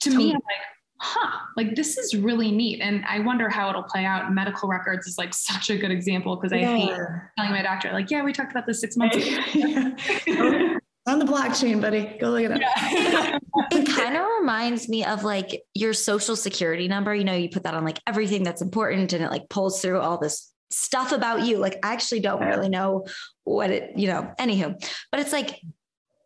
[0.00, 0.26] to totally.
[0.26, 0.66] me i'm like
[0.98, 5.06] huh like this is really neat and i wonder how it'll play out medical records
[5.06, 6.76] is like such a good example because i yeah.
[6.76, 7.00] hate
[7.36, 9.94] telling my doctor like yeah we talked about this six months ago
[11.06, 12.16] on the blockchain, buddy.
[12.18, 12.60] Go look at it.
[12.60, 13.38] Yeah.
[13.72, 17.14] it kind of reminds me of like your social security number.
[17.14, 20.00] You know, you put that on like everything that's important and it like pulls through
[20.00, 21.58] all this stuff about you.
[21.58, 23.06] Like, I actually don't really know
[23.44, 24.74] what it, you know, anywho,
[25.10, 25.60] but it's like,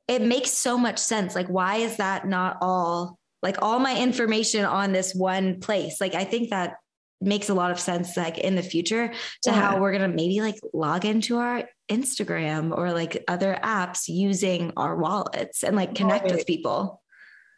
[0.08, 1.34] it makes so much sense.
[1.34, 6.00] Like, why is that not all like all my information on this one place?
[6.00, 6.76] Like, I think that
[7.20, 9.08] makes a lot of sense like in the future
[9.42, 9.52] to yeah.
[9.52, 14.72] how we're going to maybe like log into our Instagram or like other apps using
[14.76, 16.34] our wallets and like connect right.
[16.34, 17.02] with people.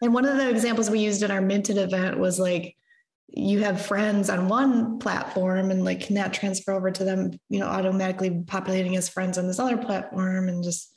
[0.00, 2.76] And one of the examples we used in our minted event was like
[3.28, 7.60] you have friends on one platform and like can that transfer over to them, you
[7.60, 10.92] know, automatically populating as friends on this other platform and just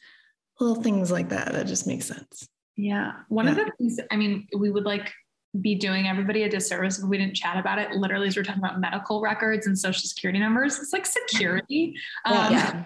[0.59, 1.53] little things like that.
[1.53, 2.47] That just makes sense.
[2.75, 3.11] Yeah.
[3.29, 3.51] One yeah.
[3.51, 5.11] of the things, I mean, we would like
[5.61, 7.91] be doing everybody a disservice if we didn't chat about it.
[7.91, 11.95] Literally, as we're talking about medical records and social security numbers, it's like security.
[12.25, 12.83] Um, yeah.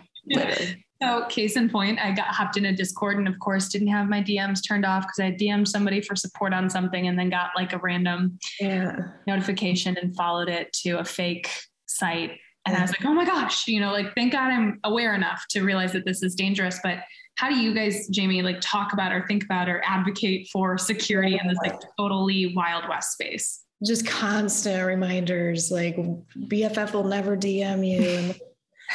[1.02, 4.10] So, case in point, I got hopped in a Discord and, of course, didn't have
[4.10, 7.52] my DMs turned off because I DM'd somebody for support on something and then got
[7.56, 8.98] like a random yeah.
[9.26, 11.50] notification and followed it to a fake
[11.88, 12.32] site.
[12.66, 15.46] And I was like, oh my gosh, you know, like, thank God I'm aware enough
[15.52, 16.80] to realize that this is dangerous.
[16.84, 17.00] But
[17.36, 21.40] how do you guys, Jamie, like talk about or think about or advocate for security
[21.42, 23.64] in this like totally wild west space?
[23.86, 28.36] Just constant reminders like BFF will never DM you.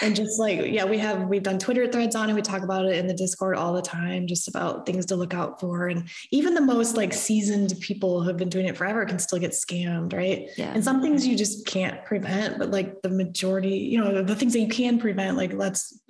[0.03, 2.35] And just like yeah we have we've done twitter threads on it.
[2.35, 5.35] We talk about it in the discord all the time just about things to look
[5.35, 5.89] out for.
[5.89, 9.39] And even the most like seasoned people who have been doing it forever can still
[9.39, 10.49] get scammed right?
[10.57, 10.73] Yeah.
[10.75, 14.53] and some things you just can't prevent but like the majority you know the things
[14.53, 16.01] that you can prevent like let's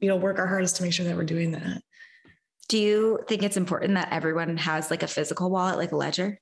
[0.00, 1.82] you know work our hardest to make sure that we're doing that.
[2.68, 6.40] Do you think it's important that everyone has like a physical wallet like a ledger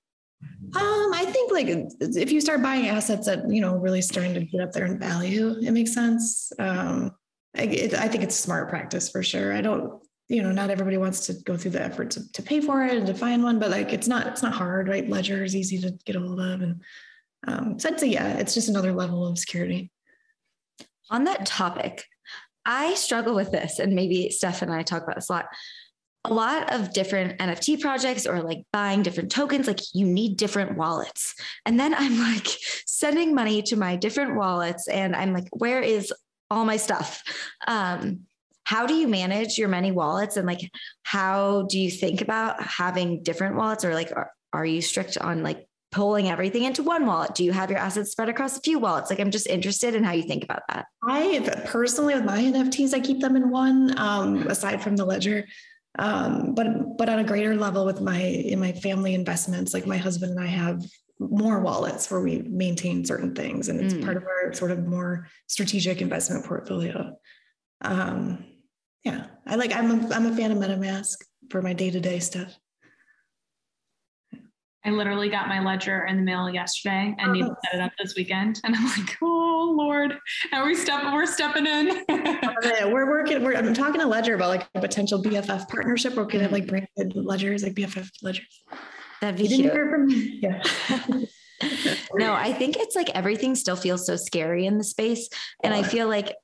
[0.77, 1.69] um, I think like
[2.01, 4.99] if you start buying assets that you know really starting to get up there in
[4.99, 6.53] value, it makes sense.
[6.59, 7.13] Um,
[7.57, 9.53] I, it, I think it's smart practice for sure.
[9.53, 12.61] I don't, you know, not everybody wants to go through the effort to, to pay
[12.61, 15.09] for it and to find one, but like it's not it's not hard, right?
[15.09, 16.81] Ledger is easy to get a hold of, and
[17.47, 19.93] um, so I'd say yeah, it's just another level of security.
[21.11, 22.05] On that topic,
[22.65, 25.47] I struggle with this, and maybe Steph and I talk about this a lot
[26.25, 30.77] a lot of different NFT projects or like buying different tokens, like you need different
[30.77, 31.35] wallets.
[31.67, 32.47] And then I'm like
[32.87, 36.13] sending money to my different wallets and I'm like, where is
[36.51, 37.23] all my stuff?
[37.67, 38.21] Um,
[38.65, 40.71] how do you manage your many wallets and like
[41.03, 45.43] how do you think about having different wallets or like are, are you strict on
[45.43, 47.35] like pulling everything into one wallet?
[47.35, 49.11] Do you have your assets spread across a few wallets?
[49.11, 50.87] Like, I'm just interested in how you think about that.
[51.09, 55.47] I personally, with my NFTs, I keep them in one, um, aside from the ledger.
[55.99, 59.97] Um, but but on a greater level with my in my family investments, like my
[59.97, 60.85] husband and I have
[61.21, 64.05] more wallets where we maintain certain things, and it's mm.
[64.05, 67.17] part of our sort of more strategic investment portfolio.
[67.83, 68.45] Um,
[69.05, 69.75] yeah, I like.
[69.75, 71.17] I'm a, I'm a fan of MetaMask
[71.51, 72.57] for my day to day stuff.
[74.87, 77.57] I literally got my ledger in the mail yesterday and need to oh.
[77.65, 78.61] set it up this weekend.
[78.65, 80.19] And I'm like, oh Lord,
[80.53, 82.05] are we step we're stepping in.
[82.09, 86.15] we're working, we're I'm talking to Ledger about like a potential BFF partnership.
[86.15, 88.63] We're gonna have like branded ledgers, like BFF ledgers.
[89.21, 89.73] That'd be cute.
[89.73, 90.41] From me.
[90.43, 90.63] Yeah.
[92.15, 95.29] no, I think it's like everything still feels so scary in the space.
[95.63, 96.35] And I feel like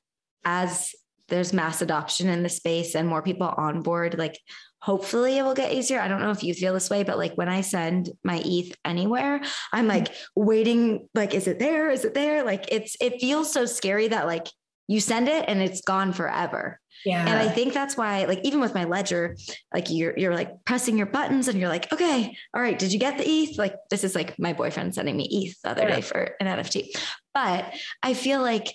[0.45, 0.95] as
[1.27, 4.37] there's mass adoption in the space and more people on board, like
[4.81, 5.99] hopefully it will get easier.
[5.99, 8.75] I don't know if you feel this way, but like when I send my ETH
[8.83, 11.89] anywhere, I'm like waiting, like, is it there?
[11.91, 12.43] Is it there?
[12.43, 14.47] Like it's, it feels so scary that like
[14.87, 16.79] you send it and it's gone forever.
[17.05, 17.21] Yeah.
[17.21, 19.35] And I think that's why, like, even with my ledger,
[19.73, 22.99] like you're you're like pressing your buttons and you're like, okay, all right, did you
[22.99, 23.57] get the ETH?
[23.57, 25.95] Like, this is like my boyfriend sending me ETH the other yeah.
[25.95, 26.89] day for an NFT.
[27.33, 27.73] But
[28.03, 28.67] I feel like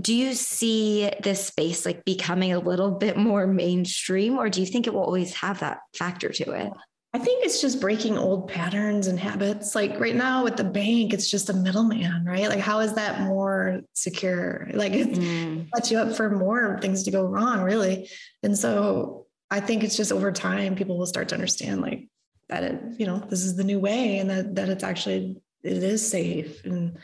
[0.00, 4.66] do you see this space like becoming a little bit more mainstream or do you
[4.66, 6.72] think it will always have that factor to it?
[7.12, 9.76] I think it's just breaking old patterns and habits.
[9.76, 12.48] Like right now with the bank it's just a middleman right?
[12.48, 14.68] Like how is that more secure?
[14.72, 15.68] Like it mm.
[15.74, 18.10] sets you up for more things to go wrong really.
[18.42, 22.08] And so i think it's just over time people will start to understand like
[22.48, 25.82] that it you know this is the new way and that that it's actually it
[25.82, 26.64] is safe.
[26.64, 26.98] And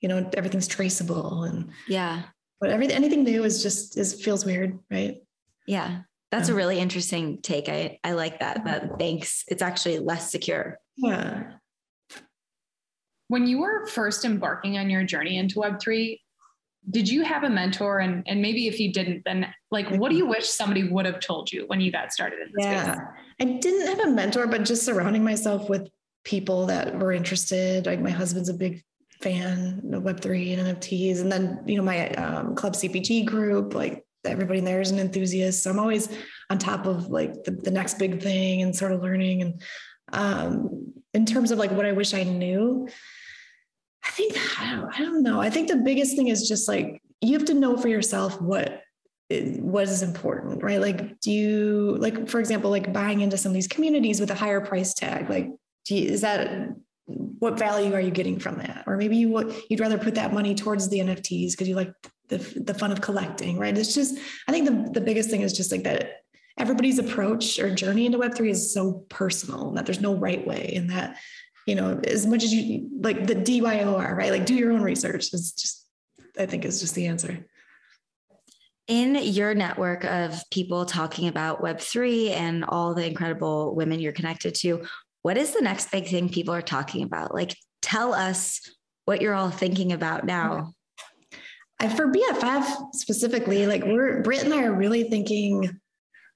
[0.00, 2.22] you know everything's traceable and yeah.
[2.60, 5.22] But everything anything new is just is feels weird right?
[5.66, 6.02] Yeah.
[6.30, 6.54] That's yeah.
[6.54, 7.68] a really interesting take.
[7.68, 10.78] I i like that that banks it's actually less secure.
[10.96, 11.52] Yeah.
[13.28, 16.18] When you were first embarking on your journey into web3
[16.90, 17.98] did you have a mentor?
[17.98, 21.20] And and maybe if you didn't then like what do you wish somebody would have
[21.20, 22.94] told you when you got started in this yeah.
[22.94, 23.04] space?
[23.40, 25.88] i didn't have a mentor but just surrounding myself with
[26.24, 27.86] people that were interested.
[27.86, 28.82] Like my husband's a big
[29.20, 31.20] fan of Web3 and NFTs.
[31.20, 35.62] And then, you know, my um, Club CPG group, like everybody there is an enthusiast.
[35.62, 36.08] So I'm always
[36.50, 39.42] on top of like the, the next big thing and sort of learning.
[39.42, 39.62] And
[40.12, 42.88] um, in terms of like what I wish I knew,
[44.04, 45.40] I think, I don't, I don't know.
[45.40, 48.82] I think the biggest thing is just like, you have to know for yourself what
[49.58, 53.54] what is important right like do you like for example like buying into some of
[53.54, 55.50] these communities with a higher price tag like
[55.90, 56.70] you, is that
[57.08, 58.84] what value are you getting from that?
[58.86, 61.92] Or maybe you would, you'd rather put that money towards the NFTs because you like
[62.28, 63.76] the, the fun of collecting, right?
[63.76, 66.22] It's just, I think the, the biggest thing is just like that
[66.58, 70.90] everybody's approach or journey into Web3 is so personal that there's no right way and
[70.90, 71.16] that,
[71.66, 74.30] you know, as much as you like the DYOR, right?
[74.30, 75.86] Like do your own research is just,
[76.38, 77.46] I think is just the answer.
[78.86, 84.54] In your network of people talking about Web3 and all the incredible women you're connected
[84.56, 84.86] to,
[85.22, 87.34] what is the next big thing people are talking about?
[87.34, 88.60] Like, tell us
[89.04, 90.72] what you're all thinking about now.
[91.80, 95.78] I, for BFF specifically, like we're Britt and I are really thinking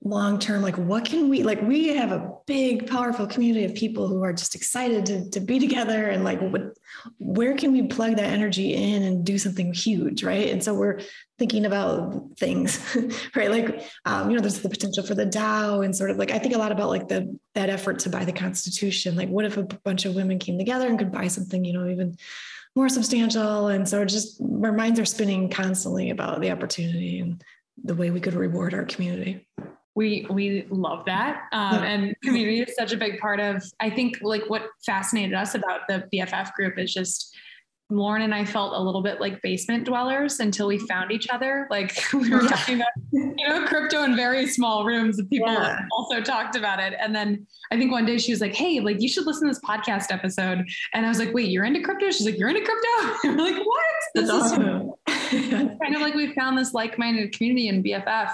[0.05, 4.09] long term like what can we like we have a big powerful community of people
[4.09, 6.77] who are just excited to, to be together and like what
[7.19, 10.49] where can we plug that energy in and do something huge right?
[10.49, 11.01] And so we're
[11.39, 12.81] thinking about things
[13.37, 13.51] right?
[13.51, 16.39] Like um, you know there's the potential for the dao and sort of like i
[16.39, 19.15] think a lot about like the that effort to buy the constitution.
[19.15, 21.89] Like what if a bunch of women came together and could buy something you know
[21.89, 22.17] even
[22.75, 23.69] more substantial?
[23.69, 27.43] And so just our minds are spinning constantly about the opportunity and
[27.85, 29.47] the way we could reward our community
[29.95, 31.45] we we love that.
[31.53, 35.55] Um, and community is such a big part of i think like what fascinated us
[35.55, 37.35] about the bff group is just
[37.93, 41.67] Lauren and I felt a little bit like basement dwellers until we found each other.
[41.71, 42.49] Like we were yeah.
[42.49, 45.81] talking about, you know, crypto in very small rooms and people yeah.
[45.93, 46.95] also talked about it.
[46.99, 49.55] And then I think one day she was like, Hey, like you should listen to
[49.55, 50.65] this podcast episode.
[50.95, 52.11] And I was like, wait, you're into crypto?
[52.11, 53.19] She's like, you're into crypto?
[53.29, 53.85] And we're like, what?
[54.15, 54.93] This That's is awesome.
[55.83, 58.33] kind of like we found this like-minded community in BFF,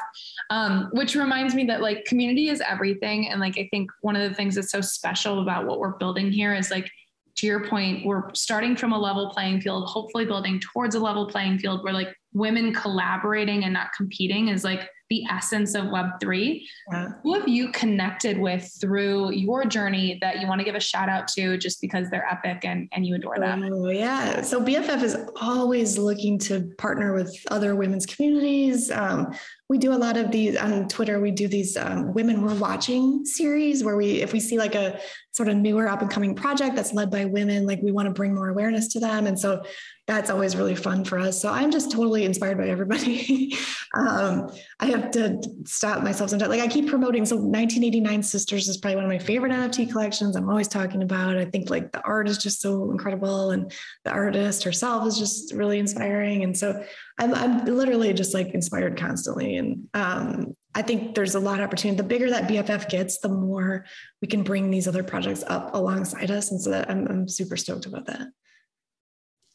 [0.50, 3.28] um, which reminds me that like community is everything.
[3.28, 6.32] And like, I think one of the things that's so special about what we're building
[6.32, 6.90] here is like,
[7.38, 11.28] to your point, we're starting from a level playing field, hopefully building towards a level
[11.28, 16.62] playing field where like women collaborating and not competing is like the essence of Web3.
[16.92, 17.08] Yeah.
[17.22, 21.08] Who have you connected with through your journey that you want to give a shout
[21.08, 23.62] out to just because they're epic and, and you adore them?
[23.72, 24.42] Oh, yeah.
[24.42, 28.90] So BFF is always looking to partner with other women's communities.
[28.90, 29.32] Um,
[29.68, 31.20] we do a lot of these on Twitter.
[31.20, 34.98] We do these um, women we're watching series where we, if we see like a
[35.32, 38.12] sort of newer up and coming project that's led by women, like we want to
[38.12, 39.26] bring more awareness to them.
[39.26, 39.62] And so
[40.08, 41.40] that's always really fun for us.
[41.40, 43.54] So I'm just totally inspired by everybody.
[43.94, 44.50] um,
[44.80, 46.48] I have to stop myself sometimes.
[46.48, 47.26] Like I keep promoting.
[47.26, 50.34] So 1989 Sisters is probably one of my favorite NFT collections.
[50.34, 51.36] I'm always talking about.
[51.36, 53.70] I think like the art is just so incredible, and
[54.06, 56.42] the artist herself is just really inspiring.
[56.42, 56.82] And so
[57.18, 59.56] I'm, I'm literally just like inspired constantly.
[59.56, 61.98] And um, I think there's a lot of opportunity.
[61.98, 63.84] The bigger that BFF gets, the more
[64.22, 66.50] we can bring these other projects up alongside us.
[66.50, 68.28] And so that I'm, I'm super stoked about that.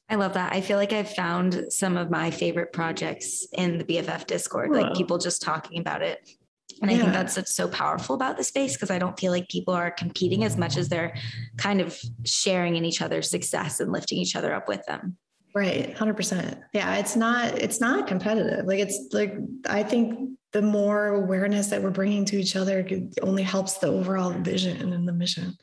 [0.10, 0.54] I love that.
[0.54, 4.94] I feel like I've found some of my favorite projects in the BFF Discord, like
[4.94, 6.30] people just talking about it.
[6.82, 6.98] And yeah.
[6.98, 9.92] I think that's so powerful about the space because I don't feel like people are
[9.92, 11.16] competing as much as they're
[11.58, 15.18] kind of sharing in each other's success and lifting each other up with them.
[15.56, 15.96] Right.
[15.96, 16.60] 100%.
[16.74, 16.96] Yeah.
[16.96, 18.66] It's not, it's not competitive.
[18.66, 19.36] Like it's like,
[19.68, 22.86] I think the more awareness that we're bringing to each other
[23.22, 25.56] only helps the overall vision and the mission.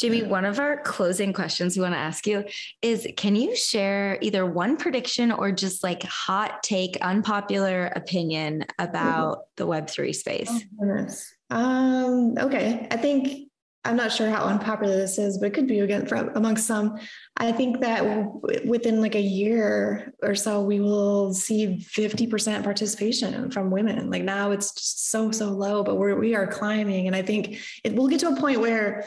[0.00, 2.42] Jimmy, one of our closing questions we want to ask you
[2.80, 9.42] is can you share either one prediction or just like hot take, unpopular opinion about
[9.56, 10.64] the Web3 space?
[10.82, 11.06] Oh,
[11.50, 12.88] um, okay.
[12.90, 13.50] I think
[13.84, 16.98] I'm not sure how unpopular this is, but it could be again for, amongst some.
[17.36, 23.50] I think that w- within like a year or so, we will see 50% participation
[23.50, 24.10] from women.
[24.10, 27.06] Like now it's so, so low, but we're, we are climbing.
[27.06, 29.04] And I think it will get to a point where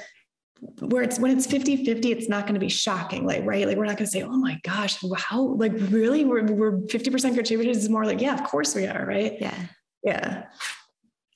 [0.79, 3.77] where it's when it's 50 50 it's not going to be shocking like right like
[3.77, 7.77] we're not going to say oh my gosh how like really we're, we're 50% contributors
[7.77, 9.57] is more like yeah of course we are right yeah
[10.03, 10.45] yeah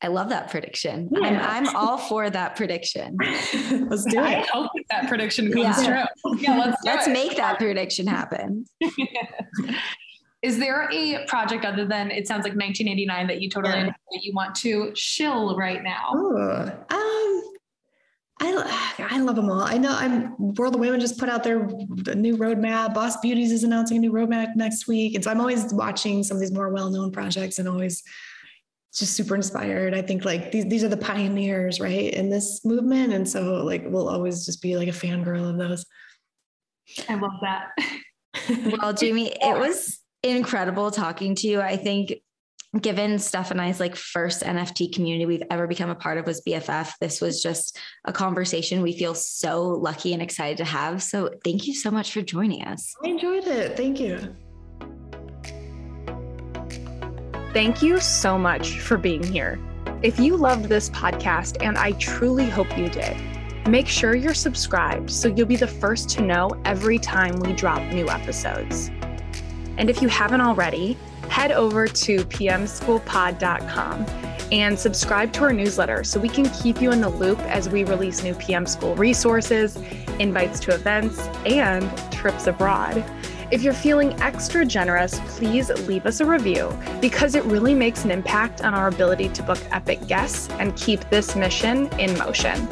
[0.01, 1.09] I love that prediction.
[1.11, 1.27] Yeah.
[1.27, 3.17] I'm, I'm all for that prediction.
[3.89, 4.23] let's do it.
[4.23, 6.05] I hope that prediction comes yeah.
[6.23, 6.37] true.
[6.37, 7.13] Yeah, let's let's it.
[7.13, 8.65] make that prediction happen.
[10.43, 13.85] Is there a project other than it sounds like 1989 that you totally yeah.
[13.85, 16.13] that you want to shill right now?
[16.15, 17.43] Ooh, um,
[18.39, 19.61] I, I love them all.
[19.61, 21.65] I know I'm World of Women just put out their
[22.15, 22.93] new roadmap.
[22.93, 25.15] Boss Beauties is announcing a new roadmap next week.
[25.15, 28.03] And so I'm always watching some of these more well-known projects and always
[28.93, 29.93] just super inspired.
[29.93, 33.13] I think like these, these are the pioneers, right, in this movement.
[33.13, 35.85] And so like we'll always just be like a fangirl of those.
[37.09, 37.69] I love that.
[38.79, 41.61] well, Jamie, it was incredible talking to you.
[41.61, 42.13] I think
[42.81, 46.41] given Steph and I's like first NFT community we've ever become a part of was
[46.41, 46.91] BFF.
[46.99, 51.01] This was just a conversation we feel so lucky and excited to have.
[51.01, 52.93] So thank you so much for joining us.
[53.03, 53.77] I enjoyed it.
[53.77, 54.35] Thank you.
[57.53, 59.59] Thank you so much for being here.
[60.03, 63.17] If you loved this podcast, and I truly hope you did,
[63.67, 67.81] make sure you're subscribed so you'll be the first to know every time we drop
[67.91, 68.91] new episodes.
[69.77, 70.97] And if you haven't already,
[71.29, 74.05] head over to pmschoolpod.com
[74.51, 77.83] and subscribe to our newsletter so we can keep you in the loop as we
[77.83, 79.75] release new PM School resources,
[80.19, 83.03] invites to events, and trips abroad.
[83.49, 88.11] If you're feeling extra generous, please leave us a review because it really makes an
[88.11, 92.67] impact on our ability to book epic guests and keep this mission in motion.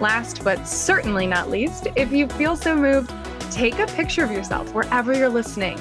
[0.00, 3.12] Last but certainly not least, if you feel so moved,
[3.50, 5.78] take a picture of yourself wherever you're listening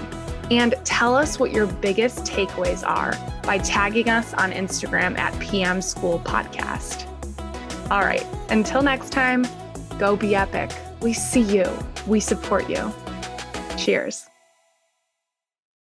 [0.51, 5.81] and tell us what your biggest takeaways are by tagging us on Instagram at PM
[5.81, 7.07] School Podcast.
[7.89, 9.45] All right, until next time,
[9.97, 10.71] go be epic.
[11.01, 11.65] We see you,
[12.05, 12.93] we support you.
[13.77, 14.30] Cheers.